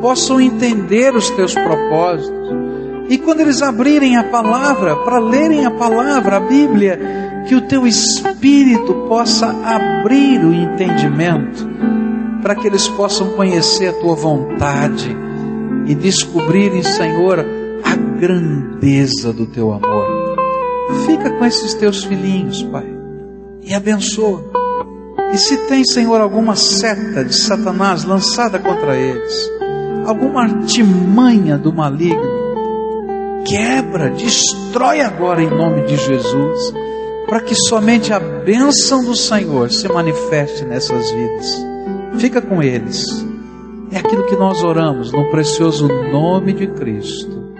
possam 0.00 0.40
entender 0.40 1.14
os 1.14 1.28
teus 1.28 1.52
propósitos. 1.52 2.48
E 3.10 3.18
quando 3.18 3.40
eles 3.40 3.60
abrirem 3.60 4.16
a 4.16 4.24
palavra, 4.24 4.96
para 4.96 5.18
lerem 5.18 5.66
a 5.66 5.70
palavra, 5.70 6.38
a 6.38 6.40
Bíblia, 6.40 6.98
que 7.46 7.54
o 7.54 7.60
teu 7.60 7.86
espírito 7.86 8.94
possa 9.06 9.48
abrir 9.48 10.42
o 10.42 10.54
entendimento, 10.54 11.68
para 12.40 12.54
que 12.54 12.66
eles 12.66 12.88
possam 12.88 13.32
conhecer 13.32 13.88
a 13.88 14.00
tua 14.00 14.14
vontade 14.14 15.14
e 15.86 15.94
descobrirem, 15.94 16.82
Senhor, 16.82 17.44
a 17.84 17.94
grandeza 18.18 19.30
do 19.30 19.44
teu 19.44 19.72
amor. 19.72 20.06
Fica 21.04 21.28
com 21.32 21.44
esses 21.44 21.74
teus 21.74 22.02
filhinhos, 22.02 22.62
Pai, 22.62 22.86
e 23.60 23.74
abençoa. 23.74 24.61
E 25.32 25.38
se 25.38 25.56
tem, 25.66 25.82
Senhor, 25.84 26.20
alguma 26.20 26.54
seta 26.54 27.24
de 27.24 27.34
Satanás 27.34 28.04
lançada 28.04 28.58
contra 28.58 28.96
eles, 28.96 29.50
alguma 30.06 30.42
artimanha 30.42 31.56
do 31.56 31.72
maligno, 31.72 32.42
quebra, 33.46 34.10
destrói 34.10 35.00
agora 35.00 35.42
em 35.42 35.48
nome 35.48 35.86
de 35.86 35.96
Jesus, 35.96 36.74
para 37.26 37.40
que 37.40 37.54
somente 37.54 38.12
a 38.12 38.20
bênção 38.20 39.02
do 39.04 39.16
Senhor 39.16 39.70
se 39.70 39.88
manifeste 39.88 40.64
nessas 40.66 41.10
vidas. 41.10 41.66
Fica 42.18 42.42
com 42.42 42.62
eles. 42.62 43.06
É 43.90 43.98
aquilo 43.98 44.26
que 44.26 44.36
nós 44.36 44.62
oramos 44.62 45.12
no 45.12 45.30
precioso 45.30 45.88
nome 45.88 46.52
de 46.52 46.66
Cristo. 46.66 47.51